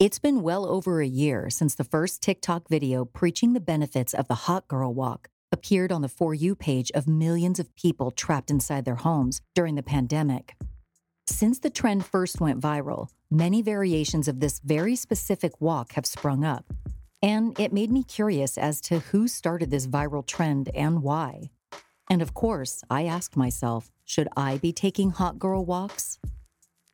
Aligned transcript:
It's 0.00 0.20
been 0.20 0.42
well 0.42 0.64
over 0.64 1.00
a 1.00 1.06
year 1.08 1.50
since 1.50 1.74
the 1.74 1.82
first 1.82 2.22
TikTok 2.22 2.68
video 2.68 3.04
preaching 3.04 3.52
the 3.52 3.58
benefits 3.58 4.14
of 4.14 4.28
the 4.28 4.46
hot 4.46 4.68
girl 4.68 4.94
walk 4.94 5.28
appeared 5.50 5.90
on 5.90 6.02
the 6.02 6.08
For 6.08 6.32
You 6.32 6.54
page 6.54 6.92
of 6.92 7.08
millions 7.08 7.58
of 7.58 7.74
people 7.74 8.12
trapped 8.12 8.48
inside 8.48 8.84
their 8.84 8.94
homes 8.94 9.40
during 9.56 9.74
the 9.74 9.82
pandemic. 9.82 10.54
Since 11.26 11.58
the 11.58 11.68
trend 11.68 12.06
first 12.06 12.40
went 12.40 12.60
viral, 12.60 13.08
many 13.28 13.60
variations 13.60 14.28
of 14.28 14.38
this 14.38 14.60
very 14.60 14.94
specific 14.94 15.60
walk 15.60 15.94
have 15.94 16.06
sprung 16.06 16.44
up. 16.44 16.72
And 17.20 17.58
it 17.58 17.72
made 17.72 17.90
me 17.90 18.04
curious 18.04 18.56
as 18.56 18.80
to 18.82 19.00
who 19.00 19.26
started 19.26 19.72
this 19.72 19.88
viral 19.88 20.24
trend 20.24 20.70
and 20.76 21.02
why. 21.02 21.50
And 22.08 22.22
of 22.22 22.34
course, 22.34 22.84
I 22.88 23.06
asked 23.06 23.36
myself, 23.36 23.90
should 24.04 24.28
I 24.36 24.58
be 24.58 24.72
taking 24.72 25.10
hot 25.10 25.40
girl 25.40 25.64
walks? 25.64 26.20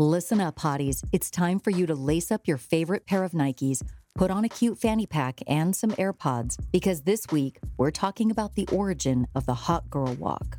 Listen 0.00 0.40
up, 0.40 0.56
hotties. 0.56 1.04
It's 1.12 1.30
time 1.30 1.60
for 1.60 1.70
you 1.70 1.86
to 1.86 1.94
lace 1.94 2.32
up 2.32 2.48
your 2.48 2.56
favorite 2.56 3.06
pair 3.06 3.22
of 3.22 3.30
Nikes, 3.30 3.80
put 4.16 4.28
on 4.28 4.44
a 4.44 4.48
cute 4.48 4.76
fanny 4.76 5.06
pack 5.06 5.40
and 5.46 5.76
some 5.76 5.92
AirPods, 5.92 6.56
because 6.72 7.02
this 7.02 7.28
week 7.30 7.60
we're 7.76 7.92
talking 7.92 8.32
about 8.32 8.56
the 8.56 8.66
origin 8.72 9.28
of 9.36 9.46
the 9.46 9.54
hot 9.54 9.88
girl 9.90 10.12
walk. 10.14 10.58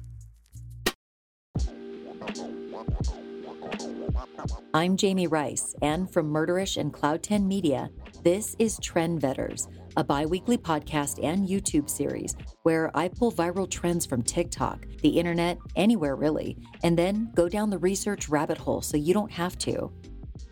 I'm 4.73 4.95
Jami 4.95 5.27
Rice, 5.27 5.75
and 5.81 6.09
from 6.09 6.31
Murderish 6.31 6.77
and 6.77 6.93
Cloud 6.93 7.21
10 7.21 7.45
Media, 7.45 7.89
this 8.25 8.55
is 8.57 8.79
Trendvetters, 8.79 9.67
a 9.97 10.03
bi 10.03 10.25
weekly 10.25 10.57
podcast 10.57 11.23
and 11.23 11.47
YouTube 11.47 11.87
series 11.87 12.35
where 12.63 12.89
I 12.97 13.07
pull 13.07 13.31
viral 13.31 13.69
trends 13.69 14.03
from 14.03 14.23
TikTok, 14.23 14.87
the 15.03 15.09
internet, 15.09 15.59
anywhere 15.75 16.15
really, 16.15 16.57
and 16.83 16.97
then 16.97 17.29
go 17.35 17.47
down 17.47 17.69
the 17.69 17.77
research 17.77 18.27
rabbit 18.27 18.57
hole 18.57 18.81
so 18.81 18.97
you 18.97 19.13
don't 19.13 19.31
have 19.31 19.59
to. 19.59 19.91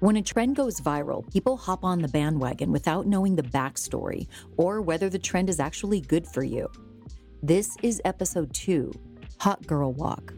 When 0.02 0.18
a 0.18 0.22
trend 0.22 0.56
goes 0.56 0.81
viral, 0.81 1.28
people 1.34 1.58
hop 1.58 1.84
on 1.84 2.00
the 2.00 2.09
bandwagon 2.09 2.72
without 2.72 3.08
knowing 3.08 3.36
the 3.36 3.42
backstory 3.42 4.28
or 4.56 4.84
whether 4.84 5.09
the 5.09 5.18
trend 5.18 5.50
is 5.50 5.59
actually 5.59 6.02
good 6.02 6.28
for 6.28 6.44
you. 6.44 6.69
This 7.42 7.75
is 7.81 8.00
episode 8.06 8.53
two 8.53 8.94
Hot 9.40 9.66
Girl 9.66 9.94
Walk. 9.94 10.31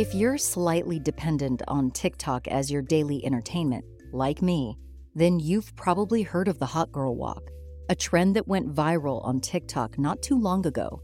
If 0.00 0.14
you're 0.14 0.38
slightly 0.38 0.98
dependent 0.98 1.60
on 1.68 1.90
TikTok 1.90 2.48
as 2.48 2.70
your 2.70 2.80
daily 2.80 3.22
entertainment, 3.22 3.84
like 4.14 4.40
me, 4.40 4.78
then 5.14 5.38
you've 5.38 5.76
probably 5.76 6.22
heard 6.22 6.48
of 6.48 6.58
the 6.58 6.64
hot 6.64 6.90
girl 6.90 7.14
walk, 7.16 7.42
a 7.90 7.94
trend 7.94 8.34
that 8.36 8.48
went 8.48 8.74
viral 8.74 9.22
on 9.26 9.40
TikTok 9.40 9.98
not 9.98 10.22
too 10.22 10.40
long 10.40 10.66
ago. 10.66 11.02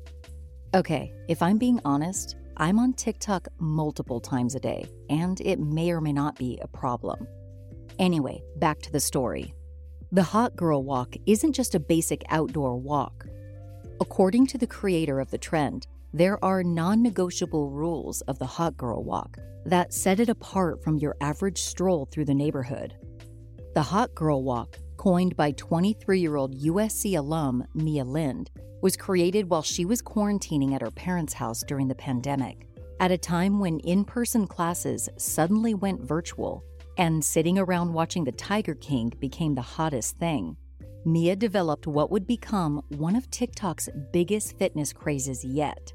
Okay, 0.74 1.12
if 1.28 1.42
I'm 1.42 1.58
being 1.58 1.78
honest, 1.84 2.36
I'm 2.56 2.78
on 2.78 2.94
TikTok 2.94 3.48
multiple 3.58 4.18
times 4.18 4.54
a 4.54 4.60
day, 4.60 4.86
and 5.10 5.38
it 5.42 5.60
may 5.60 5.90
or 5.90 6.00
may 6.00 6.14
not 6.14 6.38
be 6.38 6.58
a 6.62 6.66
problem. 6.66 7.28
Anyway, 7.98 8.42
back 8.56 8.80
to 8.80 8.92
the 8.92 8.98
story. 8.98 9.52
The 10.10 10.22
hot 10.22 10.56
girl 10.56 10.82
walk 10.82 11.16
isn't 11.26 11.52
just 11.52 11.74
a 11.74 11.80
basic 11.80 12.24
outdoor 12.30 12.78
walk. 12.78 13.26
According 14.00 14.46
to 14.46 14.56
the 14.56 14.66
creator 14.66 15.20
of 15.20 15.30
the 15.30 15.36
trend, 15.36 15.86
there 16.16 16.42
are 16.42 16.64
non 16.64 17.02
negotiable 17.02 17.68
rules 17.68 18.22
of 18.22 18.38
the 18.38 18.46
hot 18.46 18.74
girl 18.74 19.04
walk 19.04 19.36
that 19.66 19.92
set 19.92 20.18
it 20.18 20.30
apart 20.30 20.82
from 20.82 20.96
your 20.96 21.14
average 21.20 21.58
stroll 21.58 22.06
through 22.06 22.24
the 22.24 22.34
neighborhood. 22.34 22.96
The 23.74 23.82
hot 23.82 24.14
girl 24.14 24.42
walk, 24.42 24.78
coined 24.96 25.36
by 25.36 25.50
23 25.52 26.18
year 26.18 26.36
old 26.36 26.58
USC 26.58 27.18
alum 27.18 27.66
Mia 27.74 28.02
Lind, 28.02 28.50
was 28.80 28.96
created 28.96 29.50
while 29.50 29.60
she 29.60 29.84
was 29.84 30.00
quarantining 30.00 30.72
at 30.72 30.80
her 30.80 30.90
parents' 30.90 31.34
house 31.34 31.62
during 31.62 31.86
the 31.86 31.94
pandemic, 31.94 32.66
at 32.98 33.12
a 33.12 33.18
time 33.18 33.58
when 33.58 33.78
in 33.80 34.02
person 34.02 34.46
classes 34.46 35.10
suddenly 35.18 35.74
went 35.74 36.00
virtual 36.00 36.64
and 36.96 37.22
sitting 37.22 37.58
around 37.58 37.92
watching 37.92 38.24
The 38.24 38.32
Tiger 38.32 38.74
King 38.76 39.12
became 39.20 39.54
the 39.54 39.60
hottest 39.60 40.16
thing. 40.16 40.56
Mia 41.04 41.36
developed 41.36 41.86
what 41.86 42.10
would 42.10 42.26
become 42.26 42.80
one 42.96 43.16
of 43.16 43.30
TikTok's 43.30 43.90
biggest 44.14 44.56
fitness 44.56 44.94
crazes 44.94 45.44
yet. 45.44 45.92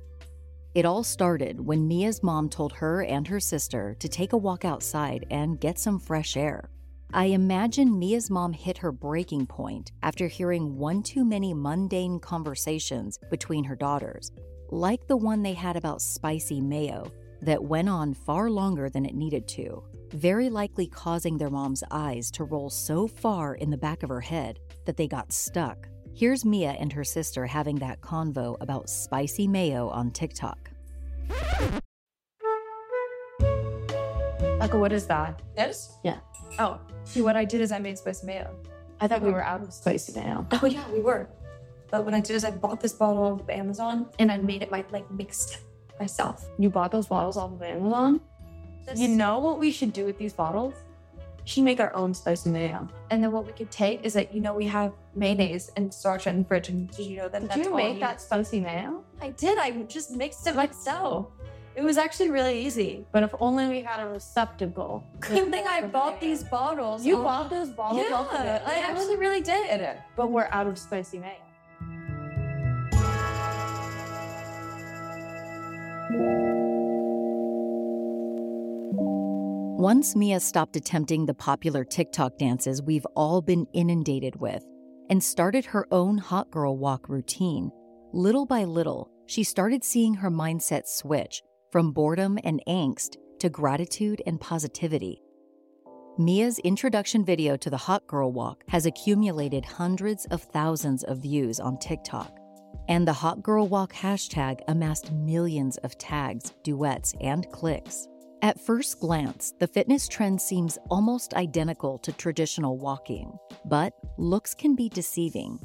It 0.73 0.85
all 0.85 1.03
started 1.03 1.59
when 1.59 1.85
Mia's 1.85 2.23
mom 2.23 2.47
told 2.47 2.71
her 2.73 3.03
and 3.03 3.27
her 3.27 3.41
sister 3.41 3.93
to 3.99 4.07
take 4.07 4.31
a 4.31 4.37
walk 4.37 4.63
outside 4.63 5.25
and 5.29 5.59
get 5.59 5.77
some 5.77 5.99
fresh 5.99 6.37
air. 6.37 6.69
I 7.13 7.25
imagine 7.25 7.99
Mia's 7.99 8.29
mom 8.29 8.53
hit 8.53 8.77
her 8.77 8.93
breaking 8.93 9.47
point 9.47 9.91
after 10.01 10.27
hearing 10.27 10.77
one 10.77 11.03
too 11.03 11.25
many 11.25 11.53
mundane 11.53 12.21
conversations 12.21 13.19
between 13.29 13.65
her 13.65 13.75
daughters, 13.75 14.31
like 14.69 15.05
the 15.07 15.17
one 15.17 15.43
they 15.43 15.51
had 15.51 15.75
about 15.75 16.01
spicy 16.01 16.61
mayo 16.61 17.11
that 17.41 17.61
went 17.61 17.89
on 17.89 18.13
far 18.13 18.49
longer 18.49 18.89
than 18.89 19.05
it 19.05 19.13
needed 19.13 19.49
to, 19.49 19.83
very 20.13 20.49
likely 20.49 20.87
causing 20.87 21.37
their 21.37 21.49
mom's 21.49 21.83
eyes 21.91 22.31
to 22.31 22.45
roll 22.45 22.69
so 22.69 23.07
far 23.07 23.55
in 23.55 23.71
the 23.71 23.77
back 23.77 24.03
of 24.03 24.09
her 24.09 24.21
head 24.21 24.57
that 24.85 24.95
they 24.95 25.07
got 25.07 25.33
stuck. 25.33 25.89
Here's 26.13 26.45
Mia 26.45 26.71
and 26.71 26.91
her 26.93 27.03
sister 27.03 27.45
having 27.47 27.77
that 27.77 28.01
convo 28.01 28.57
about 28.61 28.89
spicy 28.89 29.47
mayo 29.47 29.89
on 29.89 30.11
TikTok. 30.11 30.69
Aka, 34.61 34.77
what 34.77 34.91
is 34.91 35.07
that? 35.07 35.41
This? 35.55 35.97
Yeah. 36.03 36.17
Oh, 36.59 36.79
see, 37.05 37.21
what 37.21 37.35
I 37.35 37.45
did 37.45 37.61
is 37.61 37.71
I 37.71 37.79
made 37.79 37.97
spicy 37.97 38.27
mayo. 38.27 38.53
I 38.99 39.07
thought 39.07 39.21
we 39.21 39.31
were 39.31 39.43
out 39.43 39.63
of 39.63 39.73
spicy 39.73 40.19
mayo. 40.19 40.45
Oh 40.51 40.65
yeah, 40.67 40.83
we 40.91 40.99
were. 40.99 41.27
But 41.89 42.05
what 42.05 42.13
I 42.13 42.19
did 42.19 42.35
is 42.35 42.43
I 42.43 42.51
bought 42.51 42.81
this 42.81 42.93
bottle 42.93 43.23
off 43.23 43.41
of 43.41 43.49
Amazon 43.49 44.07
and 44.19 44.31
I 44.31 44.37
made 44.37 44.61
it 44.61 44.69
my 44.69 44.85
like 44.91 45.09
mixed 45.11 45.59
myself. 45.99 46.45
You 46.59 46.69
bought 46.69 46.91
those 46.91 47.07
bottles 47.07 47.37
off 47.37 47.53
of 47.53 47.61
Amazon? 47.63 48.21
You 48.95 49.07
know 49.07 49.39
what 49.39 49.59
we 49.59 49.71
should 49.71 49.93
do 49.93 50.05
with 50.05 50.17
these 50.17 50.33
bottles? 50.33 50.73
We 51.43 51.49
should 51.49 51.63
make 51.63 51.79
our 51.79 51.93
own 51.95 52.13
spicy 52.13 52.49
mayo. 52.51 52.87
And 53.09 53.23
then 53.23 53.31
what 53.31 53.45
we 53.45 53.51
could 53.53 53.71
take 53.71 54.03
is 54.05 54.13
that 54.13 54.33
you 54.33 54.41
know 54.41 54.53
we 54.53 54.67
have 54.67 54.93
mayonnaise 55.15 55.71
and 55.75 55.89
sriracha 55.89 56.27
in 56.27 56.39
the 56.39 56.45
fridge, 56.45 56.69
and 56.69 56.89
did 56.91 57.07
you 57.07 57.17
know 57.17 57.29
that? 57.29 57.41
Did 57.41 57.49
that's 57.49 57.67
you 57.67 57.75
make 57.75 57.95
you- 57.95 57.99
that 58.01 58.21
spicy 58.21 58.59
mayo? 58.59 59.03
I 59.21 59.29
did. 59.31 59.57
I 59.57 59.71
just 59.83 60.11
mixed 60.11 60.45
it 60.47 60.55
myself. 60.55 61.27
It 61.73 61.83
was 61.83 61.97
actually 61.97 62.29
really 62.29 62.65
easy. 62.65 63.05
But 63.13 63.23
if 63.23 63.33
only 63.39 63.67
we 63.69 63.81
had 63.81 64.01
a 64.05 64.09
receptacle. 64.09 65.03
Good 65.21 65.49
thing 65.51 65.65
I 65.67 65.81
bought 65.81 66.19
these 66.19 66.43
bottles. 66.43 67.05
You 67.05 67.17
off- 67.17 67.23
bought 67.23 67.49
those 67.49 67.69
bottles 67.69 68.03
Yeah, 68.07 68.15
off 68.15 68.33
of 68.33 68.41
it. 68.45 68.61
I 68.65 68.79
actually 68.79 69.15
really 69.15 69.41
did. 69.41 69.79
It. 69.81 69.97
But 70.17 70.31
we're 70.31 70.49
out 70.51 70.67
of 70.67 70.77
spicy 70.77 71.19
mayo. 71.19 71.37
Once 79.81 80.15
Mia 80.15 80.39
stopped 80.39 80.75
attempting 80.75 81.25
the 81.25 81.33
popular 81.33 81.83
TikTok 81.83 82.37
dances 82.37 82.83
we've 82.83 83.07
all 83.15 83.41
been 83.41 83.65
inundated 83.73 84.35
with 84.35 84.63
and 85.09 85.23
started 85.23 85.65
her 85.65 85.87
own 85.89 86.19
hot 86.19 86.51
girl 86.51 86.77
walk 86.77 87.09
routine, 87.09 87.71
little 88.13 88.45
by 88.45 88.63
little, 88.63 89.09
she 89.25 89.43
started 89.43 89.83
seeing 89.83 90.13
her 90.13 90.29
mindset 90.29 90.87
switch 90.87 91.41
from 91.71 91.93
boredom 91.93 92.37
and 92.43 92.61
angst 92.67 93.15
to 93.39 93.49
gratitude 93.49 94.21
and 94.27 94.39
positivity. 94.39 95.19
Mia's 96.15 96.59
introduction 96.59 97.25
video 97.25 97.57
to 97.57 97.71
the 97.71 97.77
Hot 97.77 98.05
Girl 98.05 98.31
Walk 98.31 98.63
has 98.67 98.85
accumulated 98.85 99.65
hundreds 99.65 100.25
of 100.25 100.43
thousands 100.43 101.03
of 101.05 101.23
views 101.23 101.59
on 101.59 101.79
TikTok, 101.79 102.31
and 102.87 103.07
the 103.07 103.13
Hot 103.13 103.41
Girl 103.41 103.67
Walk 103.67 103.93
hashtag 103.93 104.59
amassed 104.67 105.11
millions 105.11 105.77
of 105.77 105.97
tags, 105.97 106.53
duets, 106.63 107.15
and 107.19 107.49
clicks. 107.49 108.07
At 108.43 108.59
first 108.59 108.99
glance, 108.99 109.53
the 109.59 109.67
fitness 109.67 110.07
trend 110.07 110.41
seems 110.41 110.79
almost 110.89 111.35
identical 111.35 111.99
to 111.99 112.11
traditional 112.11 112.75
walking, 112.79 113.37
but 113.65 113.93
looks 114.17 114.55
can 114.55 114.75
be 114.75 114.89
deceiving. 114.89 115.59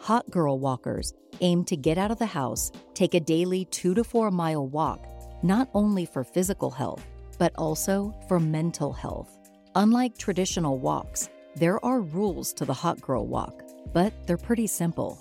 Hot 0.00 0.30
girl 0.30 0.58
walkers 0.58 1.12
aim 1.42 1.62
to 1.66 1.76
get 1.76 1.98
out 1.98 2.10
of 2.10 2.18
the 2.18 2.24
house, 2.24 2.72
take 2.94 3.12
a 3.12 3.20
daily 3.20 3.66
two 3.66 3.92
to 3.92 4.02
four 4.02 4.30
mile 4.30 4.66
walk, 4.66 5.06
not 5.42 5.68
only 5.74 6.06
for 6.06 6.24
physical 6.24 6.70
health, 6.70 7.04
but 7.38 7.52
also 7.56 8.14
for 8.28 8.40
mental 8.40 8.94
health. 8.94 9.38
Unlike 9.74 10.16
traditional 10.16 10.78
walks, 10.78 11.28
there 11.54 11.84
are 11.84 12.00
rules 12.00 12.54
to 12.54 12.64
the 12.64 12.72
hot 12.72 12.98
girl 13.02 13.26
walk, 13.26 13.62
but 13.92 14.14
they're 14.26 14.38
pretty 14.38 14.66
simple. 14.66 15.18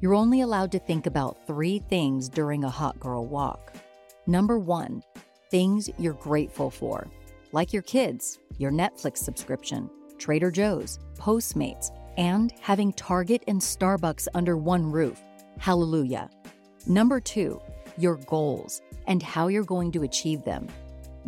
You're 0.00 0.14
only 0.14 0.42
allowed 0.42 0.70
to 0.70 0.78
think 0.78 1.06
about 1.06 1.48
three 1.48 1.80
things 1.80 2.28
during 2.28 2.62
a 2.62 2.70
hot 2.70 3.00
girl 3.00 3.26
walk. 3.26 3.72
Number 4.28 4.58
one, 4.58 5.02
things 5.50 5.88
you're 5.98 6.14
grateful 6.14 6.70
for, 6.70 7.06
like 7.52 7.72
your 7.72 7.82
kids, 7.82 8.38
your 8.58 8.70
Netflix 8.70 9.18
subscription, 9.18 9.90
Trader 10.18 10.50
Joe's, 10.50 10.98
Postmates, 11.18 11.90
and 12.16 12.52
having 12.60 12.92
Target 12.94 13.42
and 13.46 13.60
Starbucks 13.60 14.28
under 14.34 14.56
one 14.56 14.90
roof. 14.90 15.20
Hallelujah. 15.58 16.30
Number 16.86 17.20
two, 17.20 17.60
your 17.98 18.16
goals 18.16 18.80
and 19.06 19.22
how 19.22 19.48
you're 19.48 19.64
going 19.64 19.92
to 19.92 20.02
achieve 20.02 20.44
them. 20.44 20.68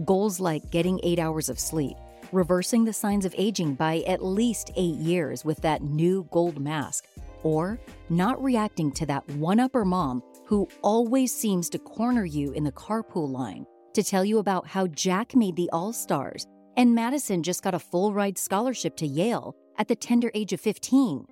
Goals 0.04 0.40
like 0.40 0.70
getting 0.70 1.00
eight 1.02 1.18
hours 1.18 1.48
of 1.48 1.58
sleep, 1.58 1.96
reversing 2.32 2.84
the 2.84 2.92
signs 2.92 3.24
of 3.24 3.34
aging 3.36 3.74
by 3.74 4.02
at 4.06 4.24
least 4.24 4.70
eight 4.76 4.96
years 4.96 5.44
with 5.44 5.60
that 5.62 5.82
new 5.82 6.28
gold 6.30 6.60
mask, 6.60 7.04
or 7.42 7.78
not 8.08 8.42
reacting 8.42 8.90
to 8.92 9.06
that 9.06 9.28
one 9.30 9.60
upper 9.60 9.84
mom 9.84 10.22
who 10.44 10.68
always 10.82 11.34
seems 11.34 11.68
to 11.68 11.78
corner 11.78 12.24
you 12.24 12.52
in 12.52 12.64
the 12.64 12.72
carpool 12.72 13.30
line 13.30 13.66
to 13.94 14.02
tell 14.02 14.24
you 14.24 14.38
about 14.38 14.66
how 14.66 14.86
Jack 14.86 15.34
made 15.34 15.56
the 15.56 15.70
All 15.72 15.92
Stars 15.92 16.46
and 16.76 16.94
Madison 16.94 17.42
just 17.42 17.62
got 17.62 17.74
a 17.74 17.78
full 17.78 18.12
ride 18.12 18.38
scholarship 18.38 18.96
to 18.96 19.06
Yale 19.06 19.56
at 19.78 19.88
the 19.88 19.96
tender 19.96 20.30
age 20.34 20.52
of 20.52 20.60
15. 20.60 21.26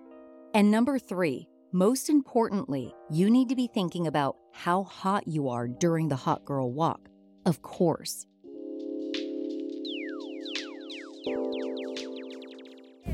And 0.55 0.71
number 0.71 0.99
three, 0.99 1.49
most 1.73 2.09
importantly, 2.09 2.95
you 3.11 3.31
need 3.31 3.49
to 3.49 3.57
be 3.57 3.67
thinking 3.67 4.07
about 4.07 4.37
how 4.53 4.83
hot 4.83 5.29
you 5.29 5.49
are 5.49 5.69
during 5.69 6.09
the 6.09 6.17
hot 6.17 6.45
girl 6.45 6.73
walk. 6.73 7.09
Of 7.45 7.63
course. 7.63 8.27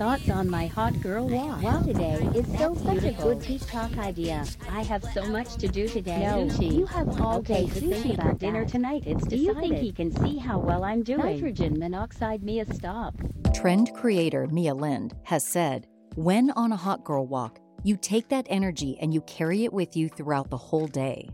Thoughts 0.02 0.30
on 0.30 0.50
my 0.50 0.66
hot 0.66 1.00
girl 1.00 1.28
walk? 1.28 1.62
Wow, 1.62 1.80
today 1.80 2.28
is 2.34 2.44
so 2.58 2.74
such 2.74 3.04
a 3.04 3.12
good 3.12 3.40
TikTok 3.40 3.96
idea. 3.98 4.44
I 4.68 4.82
have 4.82 5.04
so 5.14 5.24
much 5.26 5.54
to 5.58 5.68
do 5.68 5.86
today. 5.86 6.22
No, 6.22 6.46
sushi. 6.48 6.74
you 6.76 6.86
have 6.86 7.20
all 7.20 7.38
okay, 7.38 7.66
day 7.66 7.72
to 7.72 7.80
sushi 7.80 8.02
think 8.02 8.16
for 8.16 8.22
about 8.22 8.38
dinner 8.40 8.64
that. 8.64 8.72
tonight. 8.72 9.04
It's 9.06 9.24
Do 9.24 9.36
you 9.36 9.54
think 9.54 9.74
decided. 9.74 9.84
he 9.84 9.92
can 9.92 10.10
see 10.10 10.38
how 10.38 10.58
well 10.58 10.82
I'm 10.82 11.04
doing? 11.04 11.20
Nitrogen 11.20 11.78
monoxide 11.78 12.42
Mia 12.42 12.66
stop. 12.74 13.14
Trend 13.54 13.94
creator 13.94 14.48
Mia 14.48 14.74
Lind 14.74 15.14
has 15.22 15.46
said 15.46 15.86
when 16.16 16.50
on 16.56 16.72
a 16.72 16.76
hot 16.76 17.04
girl 17.04 17.24
walk, 17.24 17.60
you 17.84 17.96
take 17.96 18.28
that 18.28 18.48
energy 18.50 18.98
and 19.00 19.14
you 19.14 19.20
carry 19.20 19.62
it 19.62 19.72
with 19.72 19.96
you 19.96 20.08
throughout 20.08 20.50
the 20.50 20.56
whole 20.58 20.88
day. 20.88 21.30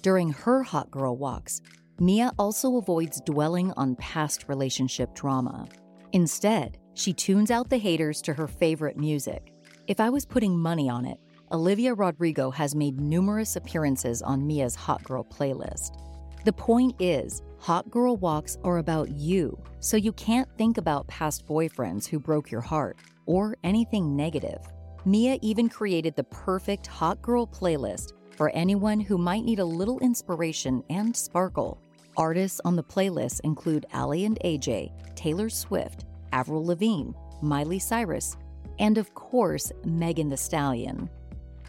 During 0.00 0.30
her 0.30 0.62
hot 0.62 0.92
girl 0.92 1.16
walks, 1.16 1.60
Mia 1.98 2.30
also 2.38 2.76
avoids 2.76 3.20
dwelling 3.22 3.72
on 3.72 3.96
past 3.96 4.44
relationship 4.46 5.12
drama. 5.12 5.66
Instead, 6.12 6.78
she 6.94 7.12
tunes 7.12 7.50
out 7.50 7.70
the 7.70 7.78
haters 7.78 8.20
to 8.22 8.34
her 8.34 8.46
favorite 8.46 8.96
music. 8.96 9.52
If 9.86 10.00
I 10.00 10.10
was 10.10 10.24
putting 10.24 10.58
money 10.58 10.88
on 10.88 11.04
it, 11.04 11.18
Olivia 11.50 11.94
Rodrigo 11.94 12.50
has 12.50 12.74
made 12.74 13.00
numerous 13.00 13.56
appearances 13.56 14.22
on 14.22 14.46
Mia's 14.46 14.74
Hot 14.74 15.02
Girl 15.04 15.24
playlist. 15.24 15.98
The 16.44 16.52
point 16.52 16.94
is, 17.00 17.42
hot 17.58 17.90
girl 17.90 18.16
walks 18.16 18.58
are 18.64 18.78
about 18.78 19.10
you, 19.10 19.56
so 19.78 19.96
you 19.96 20.12
can't 20.12 20.48
think 20.58 20.78
about 20.78 21.06
past 21.06 21.46
boyfriends 21.46 22.06
who 22.06 22.18
broke 22.18 22.50
your 22.50 22.60
heart 22.60 22.96
or 23.26 23.56
anything 23.62 24.16
negative. 24.16 24.58
Mia 25.04 25.38
even 25.42 25.68
created 25.68 26.16
the 26.16 26.24
perfect 26.24 26.86
hot 26.86 27.20
girl 27.22 27.46
playlist 27.46 28.12
for 28.36 28.50
anyone 28.50 28.98
who 28.98 29.18
might 29.18 29.44
need 29.44 29.58
a 29.58 29.64
little 29.64 29.98
inspiration 30.00 30.82
and 30.90 31.14
sparkle. 31.14 31.80
Artists 32.16 32.60
on 32.64 32.76
the 32.76 32.82
playlist 32.82 33.40
include 33.44 33.86
Aly 33.94 34.24
and 34.24 34.38
AJ, 34.44 34.90
Taylor 35.14 35.48
Swift, 35.48 36.06
Avril 36.32 36.64
Lavigne, 36.64 37.12
Miley 37.40 37.78
Cyrus, 37.78 38.36
and 38.78 38.98
of 38.98 39.14
course, 39.14 39.70
Megan 39.84 40.28
Thee 40.28 40.36
Stallion. 40.36 41.08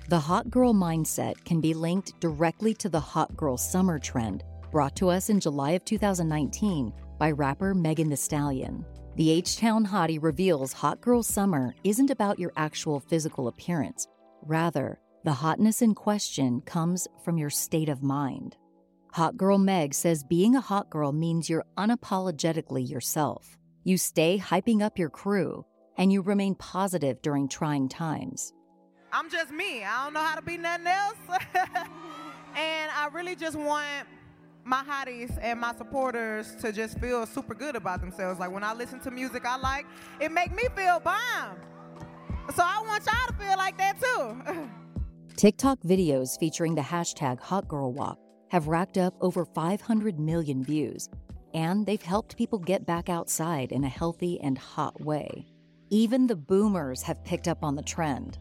The 0.09 0.19
hot 0.19 0.49
girl 0.49 0.73
mindset 0.73 1.43
can 1.45 1.61
be 1.61 1.73
linked 1.73 2.19
directly 2.19 2.73
to 2.75 2.89
the 2.89 2.99
hot 2.99 3.35
girl 3.37 3.57
summer 3.57 3.99
trend 3.99 4.43
brought 4.71 4.95
to 4.95 5.09
us 5.09 5.29
in 5.29 5.39
July 5.39 5.71
of 5.71 5.85
2019 5.85 6.91
by 7.19 7.31
rapper 7.31 7.73
Megan 7.75 8.09
Thee 8.09 8.15
Stallion. 8.15 8.83
The 9.15 9.29
H 9.29 9.57
Town 9.57 9.85
hottie 9.85 10.21
reveals 10.21 10.73
hot 10.73 10.99
girl 10.99 11.21
summer 11.21 11.75
isn't 11.83 12.09
about 12.09 12.39
your 12.39 12.51
actual 12.57 12.99
physical 12.99 13.47
appearance. 13.47 14.07
Rather, 14.41 14.99
the 15.23 15.31
hotness 15.31 15.81
in 15.81 15.93
question 15.93 16.61
comes 16.61 17.07
from 17.23 17.37
your 17.37 17.51
state 17.51 17.87
of 17.87 18.01
mind. 18.01 18.57
Hot 19.13 19.37
Girl 19.37 19.59
Meg 19.59 19.93
says 19.93 20.23
being 20.23 20.55
a 20.55 20.61
hot 20.61 20.89
girl 20.89 21.11
means 21.11 21.47
you're 21.47 21.65
unapologetically 21.77 22.89
yourself. 22.89 23.57
You 23.85 23.97
stay 23.97 24.39
hyping 24.39 24.81
up 24.81 24.97
your 24.97 25.09
crew, 25.09 25.65
and 25.97 26.11
you 26.11 26.21
remain 26.21 26.55
positive 26.55 27.21
during 27.21 27.49
trying 27.49 27.89
times. 27.89 28.53
I'm 29.11 29.29
just 29.29 29.51
me. 29.51 29.83
I 29.83 30.05
don't 30.05 30.13
know 30.13 30.21
how 30.21 30.35
to 30.35 30.41
be 30.41 30.57
nothing 30.57 30.87
else. 30.87 31.17
and 32.55 32.91
I 32.95 33.09
really 33.11 33.35
just 33.35 33.57
want 33.57 34.07
my 34.63 34.83
hotties 34.83 35.37
and 35.41 35.59
my 35.59 35.75
supporters 35.75 36.55
to 36.61 36.71
just 36.71 36.97
feel 36.99 37.25
super 37.25 37.53
good 37.53 37.75
about 37.75 37.99
themselves. 37.99 38.39
Like 38.39 38.51
when 38.51 38.63
I 38.63 38.73
listen 38.73 38.99
to 39.01 39.11
music 39.11 39.45
I 39.45 39.57
like, 39.57 39.85
it 40.19 40.31
make 40.31 40.55
me 40.55 40.63
feel 40.75 40.99
bomb. 40.99 41.57
So 42.55 42.63
I 42.63 42.81
want 42.87 43.05
y'all 43.05 43.27
to 43.27 43.33
feel 43.33 43.57
like 43.57 43.77
that 43.77 43.99
too. 43.99 44.69
TikTok 45.35 45.81
videos 45.81 46.39
featuring 46.39 46.75
the 46.75 46.81
hashtag 46.81 47.41
HotGirlWalk 47.41 48.15
have 48.49 48.67
racked 48.67 48.97
up 48.97 49.15
over 49.19 49.45
500 49.45 50.19
million 50.19 50.63
views, 50.63 51.09
and 51.53 51.85
they've 51.85 52.01
helped 52.01 52.37
people 52.37 52.59
get 52.59 52.85
back 52.85 53.09
outside 53.09 53.71
in 53.71 53.83
a 53.83 53.89
healthy 53.89 54.39
and 54.41 54.57
hot 54.57 54.99
way. 55.01 55.45
Even 55.89 56.27
the 56.27 56.35
boomers 56.35 57.01
have 57.03 57.23
picked 57.23 57.47
up 57.47 57.63
on 57.63 57.75
the 57.75 57.83
trend. 57.83 58.37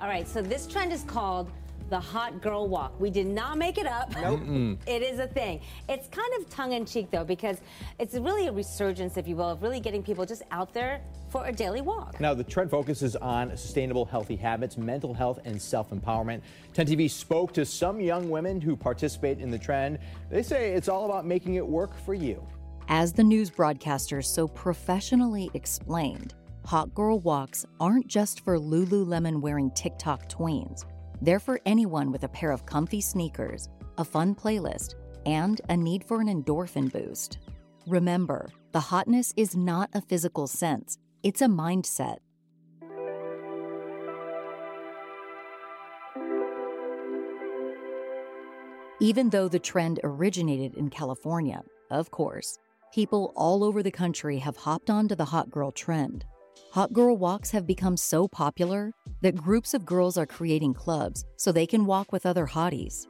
All 0.00 0.08
right, 0.08 0.28
so 0.28 0.40
this 0.40 0.66
trend 0.66 0.92
is 0.92 1.02
called 1.04 1.50
the 1.88 1.98
hot 1.98 2.40
girl 2.40 2.68
walk. 2.68 2.98
We 3.00 3.10
did 3.10 3.26
not 3.26 3.58
make 3.58 3.78
it 3.78 3.86
up. 3.86 4.14
Nope. 4.16 4.40
it 4.86 5.02
is 5.02 5.18
a 5.18 5.26
thing. 5.26 5.60
It's 5.88 6.08
kind 6.08 6.32
of 6.38 6.48
tongue 6.50 6.72
in 6.72 6.84
cheek 6.84 7.10
though, 7.10 7.24
because 7.24 7.60
it's 7.98 8.14
really 8.14 8.46
a 8.46 8.52
resurgence, 8.52 9.16
if 9.16 9.26
you 9.26 9.36
will, 9.36 9.50
of 9.50 9.62
really 9.62 9.80
getting 9.80 10.02
people 10.02 10.26
just 10.26 10.42
out 10.50 10.74
there 10.74 11.00
for 11.30 11.46
a 11.46 11.52
daily 11.52 11.80
walk. 11.80 12.20
Now, 12.20 12.34
the 12.34 12.44
trend 12.44 12.70
focuses 12.70 13.16
on 13.16 13.56
sustainable, 13.56 14.04
healthy 14.04 14.36
habits, 14.36 14.76
mental 14.76 15.14
health, 15.14 15.38
and 15.44 15.60
self 15.60 15.90
empowerment. 15.90 16.42
10 16.74 16.86
TV 16.86 17.10
spoke 17.10 17.52
to 17.54 17.64
some 17.64 18.00
young 18.00 18.30
women 18.30 18.60
who 18.60 18.76
participate 18.76 19.38
in 19.38 19.50
the 19.50 19.58
trend. 19.58 19.98
They 20.30 20.42
say 20.42 20.72
it's 20.72 20.88
all 20.88 21.04
about 21.06 21.26
making 21.26 21.54
it 21.54 21.66
work 21.66 21.96
for 22.04 22.14
you. 22.14 22.46
As 22.88 23.12
the 23.12 23.24
news 23.24 23.50
broadcaster 23.50 24.22
so 24.22 24.48
professionally 24.48 25.50
explained, 25.52 26.34
hot 26.64 26.94
girl 26.94 27.18
walks 27.20 27.66
aren't 27.80 28.06
just 28.06 28.44
for 28.44 28.58
Lululemon 28.58 29.40
wearing 29.42 29.70
TikTok 29.72 30.28
tweens. 30.28 30.84
They're 31.20 31.40
for 31.40 31.60
anyone 31.66 32.12
with 32.12 32.24
a 32.24 32.28
pair 32.28 32.52
of 32.52 32.66
comfy 32.66 33.00
sneakers, 33.00 33.68
a 33.96 34.04
fun 34.04 34.34
playlist, 34.34 34.94
and 35.26 35.60
a 35.68 35.76
need 35.76 36.04
for 36.04 36.20
an 36.20 36.28
endorphin 36.28 36.92
boost. 36.92 37.38
Remember, 37.86 38.48
the 38.72 38.80
hotness 38.80 39.32
is 39.36 39.56
not 39.56 39.90
a 39.94 40.00
physical 40.00 40.46
sense, 40.46 40.98
it's 41.22 41.42
a 41.42 41.46
mindset. 41.46 42.18
Even 49.00 49.30
though 49.30 49.48
the 49.48 49.60
trend 49.60 50.00
originated 50.02 50.74
in 50.74 50.90
California, 50.90 51.62
of 51.90 52.10
course, 52.10 52.58
people 52.92 53.32
all 53.36 53.62
over 53.62 53.82
the 53.82 53.90
country 53.90 54.38
have 54.38 54.56
hopped 54.56 54.90
onto 54.90 55.14
the 55.14 55.24
hot 55.24 55.50
girl 55.50 55.70
trend. 55.70 56.24
Hot 56.72 56.92
girl 56.92 57.16
walks 57.16 57.52
have 57.52 57.66
become 57.66 57.96
so 57.96 58.26
popular 58.28 58.92
that 59.22 59.36
groups 59.36 59.74
of 59.74 59.84
girls 59.84 60.16
are 60.16 60.26
creating 60.26 60.74
clubs 60.74 61.24
so 61.36 61.52
they 61.52 61.66
can 61.66 61.86
walk 61.86 62.12
with 62.12 62.26
other 62.26 62.46
hotties. 62.46 63.06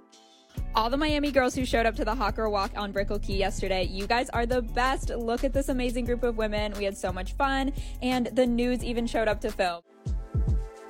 all 0.74 0.90
the 0.90 0.96
Miami 0.96 1.30
girls 1.30 1.54
who 1.54 1.64
showed 1.64 1.86
up 1.86 1.94
to 1.96 2.04
the 2.04 2.14
Hot 2.14 2.34
Girl 2.34 2.50
Walk 2.50 2.72
on 2.76 2.90
Brickell 2.92 3.18
Key 3.20 3.36
yesterday. 3.36 3.84
You 3.84 4.06
guys 4.06 4.28
are 4.30 4.44
the 4.46 4.62
best. 4.62 5.10
Look 5.10 5.44
at 5.44 5.52
this 5.52 5.68
amazing 5.68 6.04
group 6.04 6.22
of 6.24 6.36
women. 6.36 6.72
We 6.76 6.84
had 6.84 6.96
so 6.96 7.12
much 7.12 7.34
fun, 7.34 7.72
and 8.02 8.26
the 8.32 8.46
news 8.46 8.82
even 8.82 9.06
showed 9.06 9.28
up 9.28 9.40
to 9.42 9.50
film. 9.52 9.82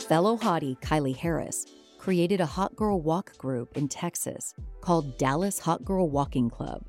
Fellow 0.09 0.39
hottie 0.39 0.79
Kylie 0.81 1.17
Harris 1.17 1.67
created 1.99 2.41
a 2.41 2.47
Hot 2.47 2.75
Girl 2.77 3.01
Walk 3.01 3.37
group 3.37 3.77
in 3.77 3.89
Texas 3.89 4.55
called 4.81 5.19
Dallas 5.19 5.59
Hot 5.59 5.85
Girl 5.85 6.09
Walking 6.09 6.49
Club. 6.49 6.88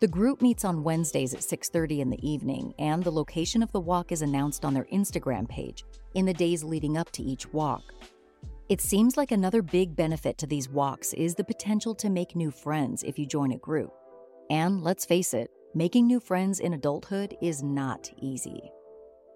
The 0.00 0.06
group 0.06 0.40
meets 0.40 0.64
on 0.64 0.84
Wednesdays 0.84 1.34
at 1.34 1.42
6:30 1.42 2.00
in 2.00 2.08
the 2.08 2.24
evening, 2.24 2.72
and 2.78 3.02
the 3.02 3.10
location 3.10 3.64
of 3.64 3.72
the 3.72 3.80
walk 3.80 4.12
is 4.12 4.22
announced 4.22 4.64
on 4.64 4.72
their 4.72 4.86
Instagram 4.92 5.48
page 5.48 5.84
in 6.14 6.24
the 6.24 6.32
days 6.32 6.62
leading 6.62 6.96
up 6.96 7.10
to 7.10 7.22
each 7.24 7.52
walk. 7.52 7.82
It 8.68 8.80
seems 8.80 9.16
like 9.16 9.32
another 9.32 9.60
big 9.60 9.96
benefit 9.96 10.38
to 10.38 10.46
these 10.46 10.68
walks 10.68 11.14
is 11.14 11.34
the 11.34 11.42
potential 11.42 11.96
to 11.96 12.10
make 12.10 12.36
new 12.36 12.52
friends 12.52 13.02
if 13.02 13.18
you 13.18 13.26
join 13.26 13.50
a 13.50 13.58
group. 13.58 13.90
And 14.50 14.84
let's 14.84 15.04
face 15.04 15.34
it, 15.34 15.50
making 15.74 16.06
new 16.06 16.20
friends 16.20 16.60
in 16.60 16.74
adulthood 16.74 17.36
is 17.42 17.64
not 17.64 18.08
easy. 18.22 18.70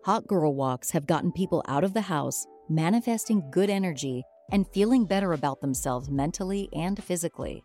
Hot 0.04 0.28
girl 0.28 0.54
walks 0.54 0.92
have 0.92 1.08
gotten 1.08 1.32
people 1.32 1.64
out 1.66 1.82
of 1.82 1.92
the 1.92 2.02
house, 2.02 2.46
manifesting 2.68 3.50
good 3.50 3.68
energy, 3.68 4.22
and 4.52 4.68
feeling 4.68 5.06
better 5.06 5.32
about 5.32 5.60
themselves 5.60 6.08
mentally 6.08 6.68
and 6.72 7.02
physically. 7.02 7.64